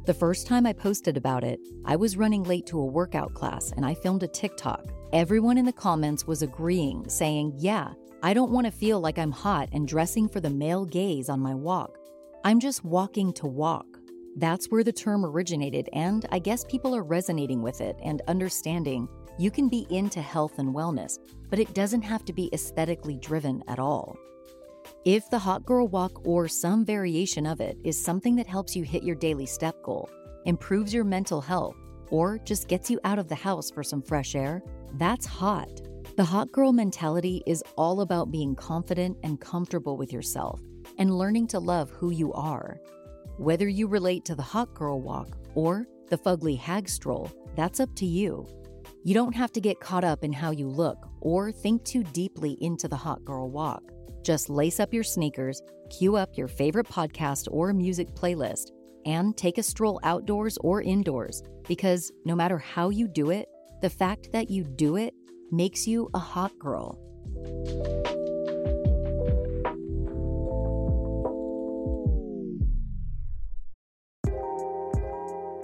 The 0.05 0.13
first 0.13 0.47
time 0.47 0.65
I 0.65 0.73
posted 0.73 1.17
about 1.17 1.43
it, 1.43 1.59
I 1.85 1.95
was 1.95 2.17
running 2.17 2.43
late 2.43 2.65
to 2.67 2.79
a 2.79 2.85
workout 2.85 3.33
class 3.33 3.71
and 3.73 3.85
I 3.85 3.93
filmed 3.93 4.23
a 4.23 4.27
TikTok. 4.27 4.85
Everyone 5.13 5.57
in 5.57 5.65
the 5.65 5.73
comments 5.73 6.25
was 6.25 6.41
agreeing, 6.41 7.07
saying, 7.07 7.53
Yeah, 7.57 7.93
I 8.23 8.33
don't 8.33 8.51
want 8.51 8.65
to 8.65 8.71
feel 8.71 8.99
like 8.99 9.17
I'm 9.19 9.31
hot 9.31 9.69
and 9.71 9.87
dressing 9.87 10.27
for 10.27 10.39
the 10.39 10.49
male 10.49 10.85
gaze 10.85 11.29
on 11.29 11.39
my 11.39 11.53
walk. 11.53 11.97
I'm 12.43 12.59
just 12.59 12.83
walking 12.83 13.33
to 13.33 13.45
walk. 13.45 13.98
That's 14.35 14.67
where 14.67 14.83
the 14.83 14.91
term 14.93 15.25
originated, 15.25 15.89
and 15.93 16.25
I 16.31 16.39
guess 16.39 16.63
people 16.65 16.95
are 16.95 17.03
resonating 17.03 17.61
with 17.61 17.81
it 17.81 17.97
and 18.03 18.21
understanding 18.27 19.07
you 19.37 19.51
can 19.51 19.69
be 19.69 19.87
into 19.89 20.21
health 20.21 20.59
and 20.59 20.73
wellness, 20.75 21.17
but 21.49 21.59
it 21.59 21.73
doesn't 21.73 22.01
have 22.01 22.25
to 22.25 22.33
be 22.33 22.49
aesthetically 22.53 23.17
driven 23.17 23.63
at 23.67 23.79
all. 23.79 24.17
If 25.05 25.29
the 25.29 25.39
hot 25.39 25.65
girl 25.65 25.87
walk 25.87 26.25
or 26.25 26.47
some 26.47 26.85
variation 26.85 27.45
of 27.45 27.61
it 27.61 27.77
is 27.83 28.01
something 28.01 28.35
that 28.35 28.47
helps 28.47 28.75
you 28.75 28.83
hit 28.83 29.03
your 29.03 29.15
daily 29.15 29.45
step 29.45 29.81
goal, 29.83 30.09
improves 30.45 30.93
your 30.93 31.03
mental 31.03 31.41
health, 31.41 31.75
or 32.11 32.37
just 32.39 32.67
gets 32.67 32.89
you 32.89 32.99
out 33.03 33.19
of 33.19 33.27
the 33.27 33.35
house 33.35 33.71
for 33.71 33.83
some 33.83 34.01
fresh 34.01 34.35
air, 34.35 34.61
that's 34.95 35.25
hot. 35.25 35.69
The 36.17 36.23
hot 36.25 36.51
girl 36.51 36.73
mentality 36.73 37.41
is 37.45 37.63
all 37.77 38.01
about 38.01 38.31
being 38.31 38.55
confident 38.55 39.17
and 39.23 39.39
comfortable 39.39 39.95
with 39.95 40.11
yourself 40.11 40.59
and 40.97 41.17
learning 41.17 41.47
to 41.47 41.59
love 41.59 41.89
who 41.91 42.11
you 42.11 42.33
are. 42.33 42.79
Whether 43.39 43.69
you 43.69 43.87
relate 43.87 44.25
to 44.25 44.35
the 44.35 44.41
hot 44.41 44.73
girl 44.73 44.99
walk 44.99 45.37
or 45.55 45.87
the 46.09 46.17
fugly 46.17 46.57
hag 46.57 46.89
stroll, 46.89 47.31
that's 47.55 47.79
up 47.79 47.89
to 47.95 48.05
you. 48.05 48.45
You 49.05 49.13
don't 49.13 49.33
have 49.33 49.53
to 49.53 49.61
get 49.61 49.79
caught 49.79 50.03
up 50.03 50.25
in 50.25 50.33
how 50.33 50.51
you 50.51 50.67
look 50.67 51.07
or 51.21 51.49
think 51.49 51.85
too 51.85 52.03
deeply 52.03 52.57
into 52.59 52.89
the 52.89 52.97
hot 52.97 53.23
girl 53.23 53.49
walk. 53.49 53.81
Just 54.23 54.49
lace 54.49 54.81
up 54.81 54.93
your 54.93 55.05
sneakers, 55.05 55.61
cue 55.89 56.17
up 56.17 56.37
your 56.37 56.49
favorite 56.49 56.89
podcast 56.89 57.47
or 57.49 57.71
music 57.71 58.13
playlist, 58.13 58.71
and 59.05 59.37
take 59.37 59.57
a 59.57 59.63
stroll 59.63 60.01
outdoors 60.03 60.57
or 60.59 60.81
indoors 60.81 61.41
because 61.65 62.11
no 62.25 62.35
matter 62.35 62.57
how 62.57 62.89
you 62.89 63.07
do 63.07 63.29
it, 63.29 63.47
the 63.81 63.89
fact 63.89 64.33
that 64.33 64.49
you 64.49 64.65
do 64.65 64.97
it 64.97 65.13
makes 65.49 65.87
you 65.87 66.09
a 66.13 66.19
hot 66.19 66.51
girl. 66.59 66.99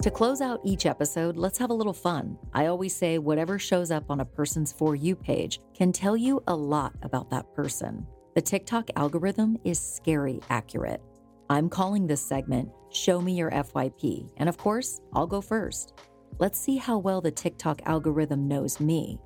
To 0.06 0.12
close 0.12 0.40
out 0.40 0.60
each 0.62 0.86
episode, 0.86 1.36
let's 1.36 1.58
have 1.58 1.70
a 1.70 1.74
little 1.74 1.92
fun. 1.92 2.38
I 2.54 2.66
always 2.66 2.94
say 2.94 3.18
whatever 3.18 3.58
shows 3.58 3.90
up 3.90 4.08
on 4.08 4.20
a 4.20 4.24
person's 4.24 4.72
For 4.72 4.94
You 4.94 5.16
page 5.16 5.58
can 5.74 5.90
tell 5.90 6.16
you 6.16 6.40
a 6.46 6.54
lot 6.54 6.94
about 7.02 7.28
that 7.30 7.52
person. 7.56 8.06
The 8.36 8.40
TikTok 8.40 8.88
algorithm 8.94 9.58
is 9.64 9.80
scary 9.80 10.38
accurate. 10.48 11.02
I'm 11.50 11.68
calling 11.68 12.06
this 12.06 12.24
segment 12.24 12.68
Show 12.92 13.20
Me 13.20 13.32
Your 13.32 13.50
FYP, 13.50 14.30
and 14.36 14.48
of 14.48 14.56
course, 14.56 15.00
I'll 15.12 15.26
go 15.26 15.40
first. 15.40 15.94
Let's 16.38 16.60
see 16.60 16.76
how 16.76 16.98
well 16.98 17.20
the 17.20 17.32
TikTok 17.32 17.82
algorithm 17.84 18.46
knows 18.46 18.78
me. 18.78 19.18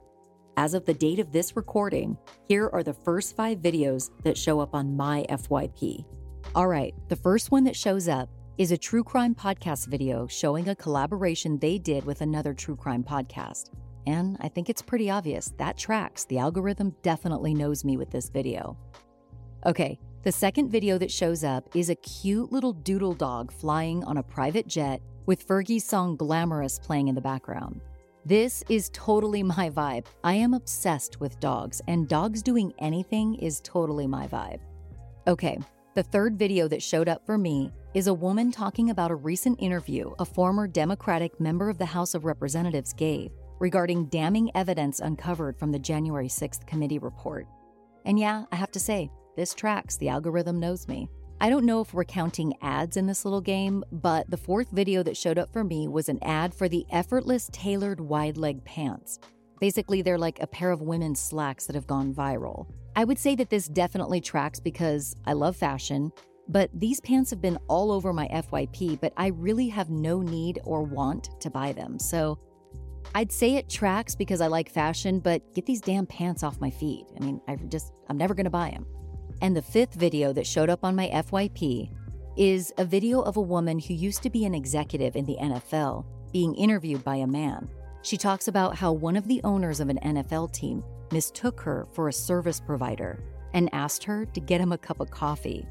As 0.57 0.73
of 0.73 0.87
the 0.87 0.95
date 0.95 1.19
of 1.19 1.31
this 1.31 1.57
recording, 1.57 2.17
here 2.49 2.71
are 2.73 2.83
the 2.83 2.95
first 2.95 3.37
five 3.37 3.59
videos 3.59 4.09
that 4.23 4.39
show 4.39 4.61
up 4.61 4.75
on 4.75 4.97
my 4.97 5.27
FYP. 5.29 6.07
All 6.55 6.69
right, 6.69 6.95
the 7.09 7.17
first 7.17 7.51
one 7.51 7.65
that 7.65 7.77
shows 7.77 8.09
up 8.09 8.31
is 8.61 8.73
a 8.73 8.77
true 8.77 9.03
crime 9.03 9.35
podcast 9.35 9.87
video 9.87 10.27
showing 10.27 10.69
a 10.69 10.77
collaboration 10.77 11.59
they 11.59 11.79
did 11.79 12.05
with 12.05 12.21
another 12.21 12.53
true 12.53 12.77
crime 12.77 13.03
podcast. 13.03 13.71
And 14.07 14.37
I 14.43 14.49
think 14.49 14.69
it's 14.69 14.83
pretty 14.83 15.09
obvious 15.09 15.55
that 15.57 15.79
tracks. 15.79 16.27
The 16.27 16.37
algorithm 16.37 16.95
definitely 17.01 17.55
knows 17.55 17.87
me 17.87 17.97
with 17.97 18.11
this 18.11 18.29
video. 18.29 18.77
Okay, 19.65 19.99
the 20.25 20.31
second 20.31 20.69
video 20.69 20.99
that 20.99 21.11
shows 21.11 21.43
up 21.43 21.75
is 21.75 21.89
a 21.89 21.95
cute 21.95 22.53
little 22.53 22.75
doodle 22.75 23.15
dog 23.15 23.51
flying 23.51 24.05
on 24.05 24.19
a 24.19 24.23
private 24.23 24.67
jet 24.67 25.01
with 25.25 25.49
Fergie's 25.49 25.87
song 25.87 26.15
Glamorous 26.15 26.79
playing 26.79 27.09
in 27.09 27.15
the 27.15 27.21
background. 27.23 27.81
This 28.27 28.63
is 28.69 28.91
totally 28.93 29.43
my 29.43 29.71
vibe. 29.71 30.05
I 30.23 30.35
am 30.35 30.53
obsessed 30.53 31.19
with 31.19 31.41
dogs, 31.41 31.81
and 31.89 32.07
dogs 32.07 32.43
doing 32.43 32.75
anything 32.79 33.37
is 33.37 33.63
totally 33.63 34.07
my 34.07 34.27
vibe. 34.27 34.61
Okay, 35.27 35.59
the 35.95 36.03
third 36.03 36.39
video 36.39 36.69
that 36.69 36.83
showed 36.83 37.09
up 37.09 37.27
for 37.27 37.37
me 37.37 37.73
is 37.95 38.07
a 38.07 38.15
woman 38.15 38.53
talking 38.53 38.91
about 38.91 39.11
a 39.11 39.17
recent 39.17 39.61
interview 39.61 40.13
a 40.21 40.25
former 40.25 40.69
Democratic 40.69 41.41
member 41.41 41.69
of 41.69 41.79
the 41.79 41.87
House 41.87 42.15
of 42.15 42.25
Representatives 42.25 42.93
gave 42.93 43.33
regarding 43.59 44.07
damning 44.07 44.51
evidence 44.55 45.01
uncovered 45.01 45.59
from 45.59 45.73
the 45.73 45.79
January 45.79 46.29
6th 46.29 46.65
committee 46.67 46.99
report. 46.99 47.47
And 48.05 48.19
yeah, 48.19 48.45
I 48.53 48.57
have 48.57 48.71
to 48.73 48.81
say, 48.81 49.11
this 49.37 49.53
tracks, 49.53 49.97
the 49.97 50.09
algorithm 50.09 50.61
knows 50.61 50.87
me. 50.87 51.09
I 51.41 51.51
don't 51.51 51.67
know 51.67 51.81
if 51.81 51.93
we're 51.93 52.05
counting 52.05 52.55
ads 52.63 52.97
in 52.97 53.07
this 53.07 53.25
little 53.25 53.41
game, 53.41 53.83
but 53.91 54.31
the 54.31 54.37
fourth 54.37 54.71
video 54.71 55.03
that 55.03 55.17
showed 55.17 55.39
up 55.39 55.53
for 55.53 55.65
me 55.65 55.89
was 55.89 56.09
an 56.09 56.19
ad 56.23 56.55
for 56.55 56.69
the 56.69 56.87
effortless 56.91 57.51
tailored 57.53 58.01
wide 58.01 58.37
leg 58.37 58.65
pants. 58.65 59.19
Basically, 59.59 60.03
they're 60.03 60.19
like 60.19 60.41
a 60.41 60.47
pair 60.47 60.71
of 60.71 60.83
women's 60.83 61.21
slacks 61.21 61.67
that 61.67 61.75
have 61.75 61.87
gone 61.87 62.15
viral. 62.15 62.67
I 62.97 63.05
would 63.05 63.19
say 63.19 63.35
that 63.37 63.51
this 63.51 63.67
definitely 63.67 64.21
tracks 64.21 64.61
because 64.61 65.15
I 65.25 65.33
love 65.33 65.57
fashion, 65.57 66.13
but 66.49 66.71
these 66.75 67.01
pants 67.01 67.31
have 67.31 67.41
been 67.41 67.59
all 67.69 67.93
over 67.93 68.13
my 68.13 68.27
FYP, 68.29 69.01
but 69.01 69.13
I 69.17 69.29
really 69.29 69.69
have 69.69 69.91
no 69.91 70.21
need 70.21 70.61
or 70.65 70.83
want 70.83 71.41
to 71.41 71.51
buy 71.51 71.73
them. 71.73 71.99
So 71.99 72.39
I'd 73.15 73.33
say 73.33 73.57
it 73.57 73.69
tracks 73.69 74.15
because 74.15 74.41
I 74.41 74.49
like 74.49 74.71
fashion, 74.71 75.21
but 75.21 75.55
get 75.55 75.67
these 75.67 75.81
damn 75.81 76.07
pants 76.07 76.43
off 76.43 76.61
my 76.61 76.71
feet. 76.71 77.07
I 77.17 77.25
mean, 77.25 77.41
I 77.49 77.57
just, 77.57 77.93
I'm 78.09 78.17
never 78.17 78.35
gonna 78.35 78.51
buy 78.51 78.71
them. 78.71 78.87
And 79.43 79.57
the 79.57 79.63
fifth 79.63 79.95
video 79.95 80.33
that 80.33 80.47
showed 80.47 80.71
up 80.71 80.85
on 80.85 80.95
my 80.97 81.09
FYP 81.09 81.91
is 82.37 82.73
a 82.79 82.85
video 82.85 83.21
of 83.21 83.37
a 83.37 83.41
woman 83.41 83.79
who 83.79 83.95
used 83.95 84.23
to 84.23 84.31
be 84.31 84.45
an 84.45 84.55
executive 84.55 85.17
in 85.17 85.25
the 85.25 85.37
NFL 85.41 86.05
being 86.33 86.55
interviewed 86.55 87.05
by 87.05 87.17
a 87.17 87.27
man. 87.27 87.69
She 88.03 88.17
talks 88.17 88.49
about 88.49 88.77
how 88.77 88.93
one 88.93 89.17
of 89.17 89.29
the 89.29 89.41
owners 89.45 89.81
of 89.81 89.89
an 89.89 89.99
NFL 89.99 90.53
team 90.53 90.83
mistook 91.13 91.61
her 91.61 91.87
for 91.93 92.09
a 92.09 92.13
service 92.13 92.61
provider 92.61 93.23
and 93.53 93.69
asked 93.73 94.05
her 94.05 94.25
to 94.27 94.41
get 94.41 94.61
him 94.61 94.73
a 94.73 94.79
cup 94.79 95.01
of 95.01 95.11
coffee, 95.11 95.67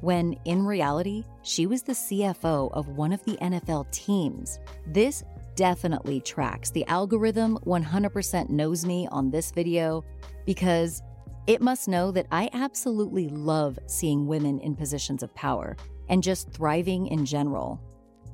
when 0.00 0.34
in 0.44 0.64
reality, 0.64 1.24
she 1.42 1.66
was 1.66 1.82
the 1.82 1.92
CFO 1.92 2.70
of 2.72 2.88
one 2.88 3.12
of 3.12 3.24
the 3.24 3.36
NFL 3.36 3.90
teams. 3.90 4.58
This 4.86 5.24
definitely 5.56 6.20
tracks. 6.20 6.70
The 6.70 6.86
algorithm 6.86 7.58
100% 7.66 8.50
knows 8.50 8.84
me 8.84 9.08
on 9.10 9.30
this 9.30 9.50
video 9.50 10.04
because 10.46 11.02
it 11.46 11.60
must 11.60 11.88
know 11.88 12.10
that 12.10 12.26
I 12.30 12.48
absolutely 12.52 13.28
love 13.28 13.78
seeing 13.86 14.26
women 14.26 14.58
in 14.60 14.76
positions 14.76 15.22
of 15.22 15.34
power 15.34 15.76
and 16.08 16.22
just 16.22 16.50
thriving 16.50 17.06
in 17.08 17.24
general. 17.24 17.80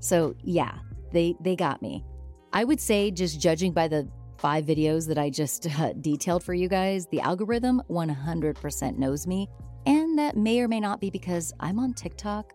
So, 0.01 0.35
yeah, 0.43 0.79
they 1.13 1.35
they 1.41 1.57
got 1.57 1.83
me. 1.83 2.05
I 2.53 2.65
would 2.65 2.81
say 2.81 3.11
just 3.11 3.41
judging 3.41 3.73
by 3.73 3.89
the 3.89 4.09
five 4.41 4.65
videos 4.65 5.07
that 5.07 5.19
I 5.19 5.31
just 5.31 5.67
uh, 5.79 5.93
detailed 6.01 6.43
for 6.43 6.55
you 6.55 6.69
guys, 6.69 7.07
the 7.09 7.21
algorithm 7.21 7.83
100% 7.91 8.99
knows 8.99 9.27
me, 9.27 9.49
and 9.87 10.19
that 10.19 10.37
may 10.37 10.61
or 10.61 10.69
may 10.69 10.81
not 10.81 11.01
be 11.01 11.11
because 11.11 11.53
I'm 11.61 11.79
on 11.79 11.93
TikTok 11.93 12.53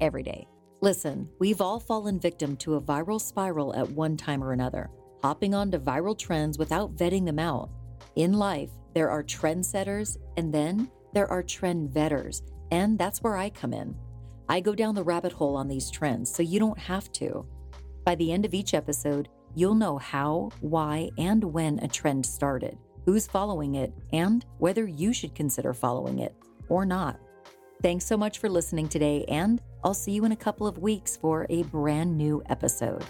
every 0.00 0.22
day. 0.22 0.46
Listen, 0.80 1.28
we've 1.38 1.60
all 1.60 1.80
fallen 1.80 2.20
victim 2.20 2.56
to 2.58 2.74
a 2.74 2.80
viral 2.80 3.20
spiral 3.20 3.74
at 3.74 3.88
one 3.90 4.16
time 4.16 4.42
or 4.42 4.52
another, 4.52 4.90
hopping 5.22 5.54
onto 5.54 5.78
viral 5.78 6.16
trends 6.16 6.56
without 6.56 6.94
vetting 6.96 7.24
them 7.24 7.38
out. 7.38 7.70
In 8.16 8.32
life, 8.32 8.70
there 8.94 9.10
are 9.10 9.22
trendsetters 9.22 10.16
and 10.36 10.52
then 10.52 10.90
there 11.14 11.30
are 11.30 11.42
trend 11.42 11.90
vetters, 11.90 12.42
and 12.70 12.98
that's 12.98 13.22
where 13.22 13.36
I 13.36 13.50
come 13.50 13.72
in. 13.72 13.94
I 14.48 14.60
go 14.60 14.74
down 14.74 14.94
the 14.94 15.02
rabbit 15.02 15.32
hole 15.32 15.56
on 15.56 15.68
these 15.68 15.90
trends 15.90 16.34
so 16.34 16.42
you 16.42 16.58
don't 16.58 16.78
have 16.78 17.10
to. 17.12 17.44
By 18.04 18.14
the 18.14 18.32
end 18.32 18.44
of 18.44 18.54
each 18.54 18.72
episode, 18.72 19.28
you'll 19.58 19.74
know 19.74 19.98
how, 19.98 20.50
why, 20.60 21.10
and 21.18 21.42
when 21.42 21.80
a 21.80 21.88
trend 21.88 22.24
started, 22.24 22.78
who's 23.04 23.26
following 23.26 23.74
it, 23.74 23.92
and 24.12 24.44
whether 24.58 24.86
you 24.86 25.12
should 25.12 25.34
consider 25.34 25.74
following 25.74 26.20
it 26.20 26.32
or 26.68 26.86
not. 26.86 27.18
Thanks 27.82 28.06
so 28.06 28.16
much 28.16 28.38
for 28.38 28.48
listening 28.48 28.88
today, 28.88 29.24
and 29.26 29.60
I'll 29.82 29.94
see 29.94 30.12
you 30.12 30.24
in 30.24 30.30
a 30.30 30.36
couple 30.36 30.68
of 30.68 30.78
weeks 30.78 31.16
for 31.16 31.44
a 31.50 31.64
brand 31.64 32.16
new 32.16 32.40
episode. 32.48 33.04